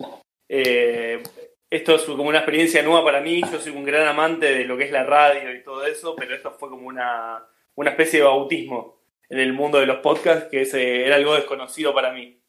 [0.49, 1.23] Eh,
[1.69, 3.41] esto es como una experiencia nueva para mí.
[3.51, 6.35] Yo soy un gran amante de lo que es la radio y todo eso, pero
[6.35, 7.45] esto fue como una,
[7.75, 8.99] una especie de bautismo
[9.29, 12.41] en el mundo de los podcasts, que ese era algo desconocido para mí.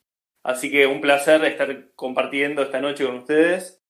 [0.43, 3.83] Así que un placer estar compartiendo esta noche con ustedes.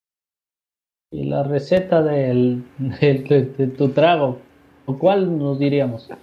[1.12, 4.41] Y la receta del, del, de, de, tu trago,
[4.87, 6.09] ¿o cuál nos diríamos?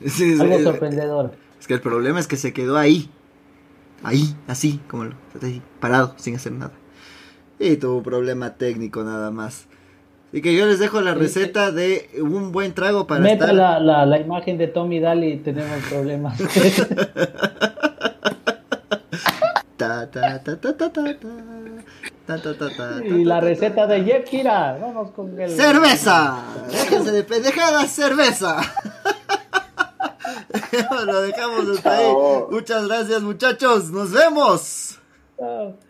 [0.00, 1.32] Sí, sí, algo sorprendedor.
[1.58, 3.10] Es que el problema es que se quedó ahí.
[4.04, 6.70] Ahí, así, como lo, ahí, parado, sin hacer nada
[7.58, 9.66] y tuvo un problema técnico nada más.
[10.28, 13.80] Así que yo les dejo la receta de un buen trago para Meta estar...
[13.80, 16.38] la, la, imagen de Tommy Daly tenemos problemas.
[23.04, 24.76] y la receta de Jeff Kira.
[24.78, 25.50] Vamos con el.
[25.50, 26.44] ¡Cerveza!
[26.70, 28.60] Déjense de pendejadas, cerveza.
[31.06, 32.12] Lo dejamos hasta ahí.
[32.50, 33.90] Muchas gracias, muchachos.
[33.90, 34.98] Nos vemos.
[35.38, 35.87] Chao.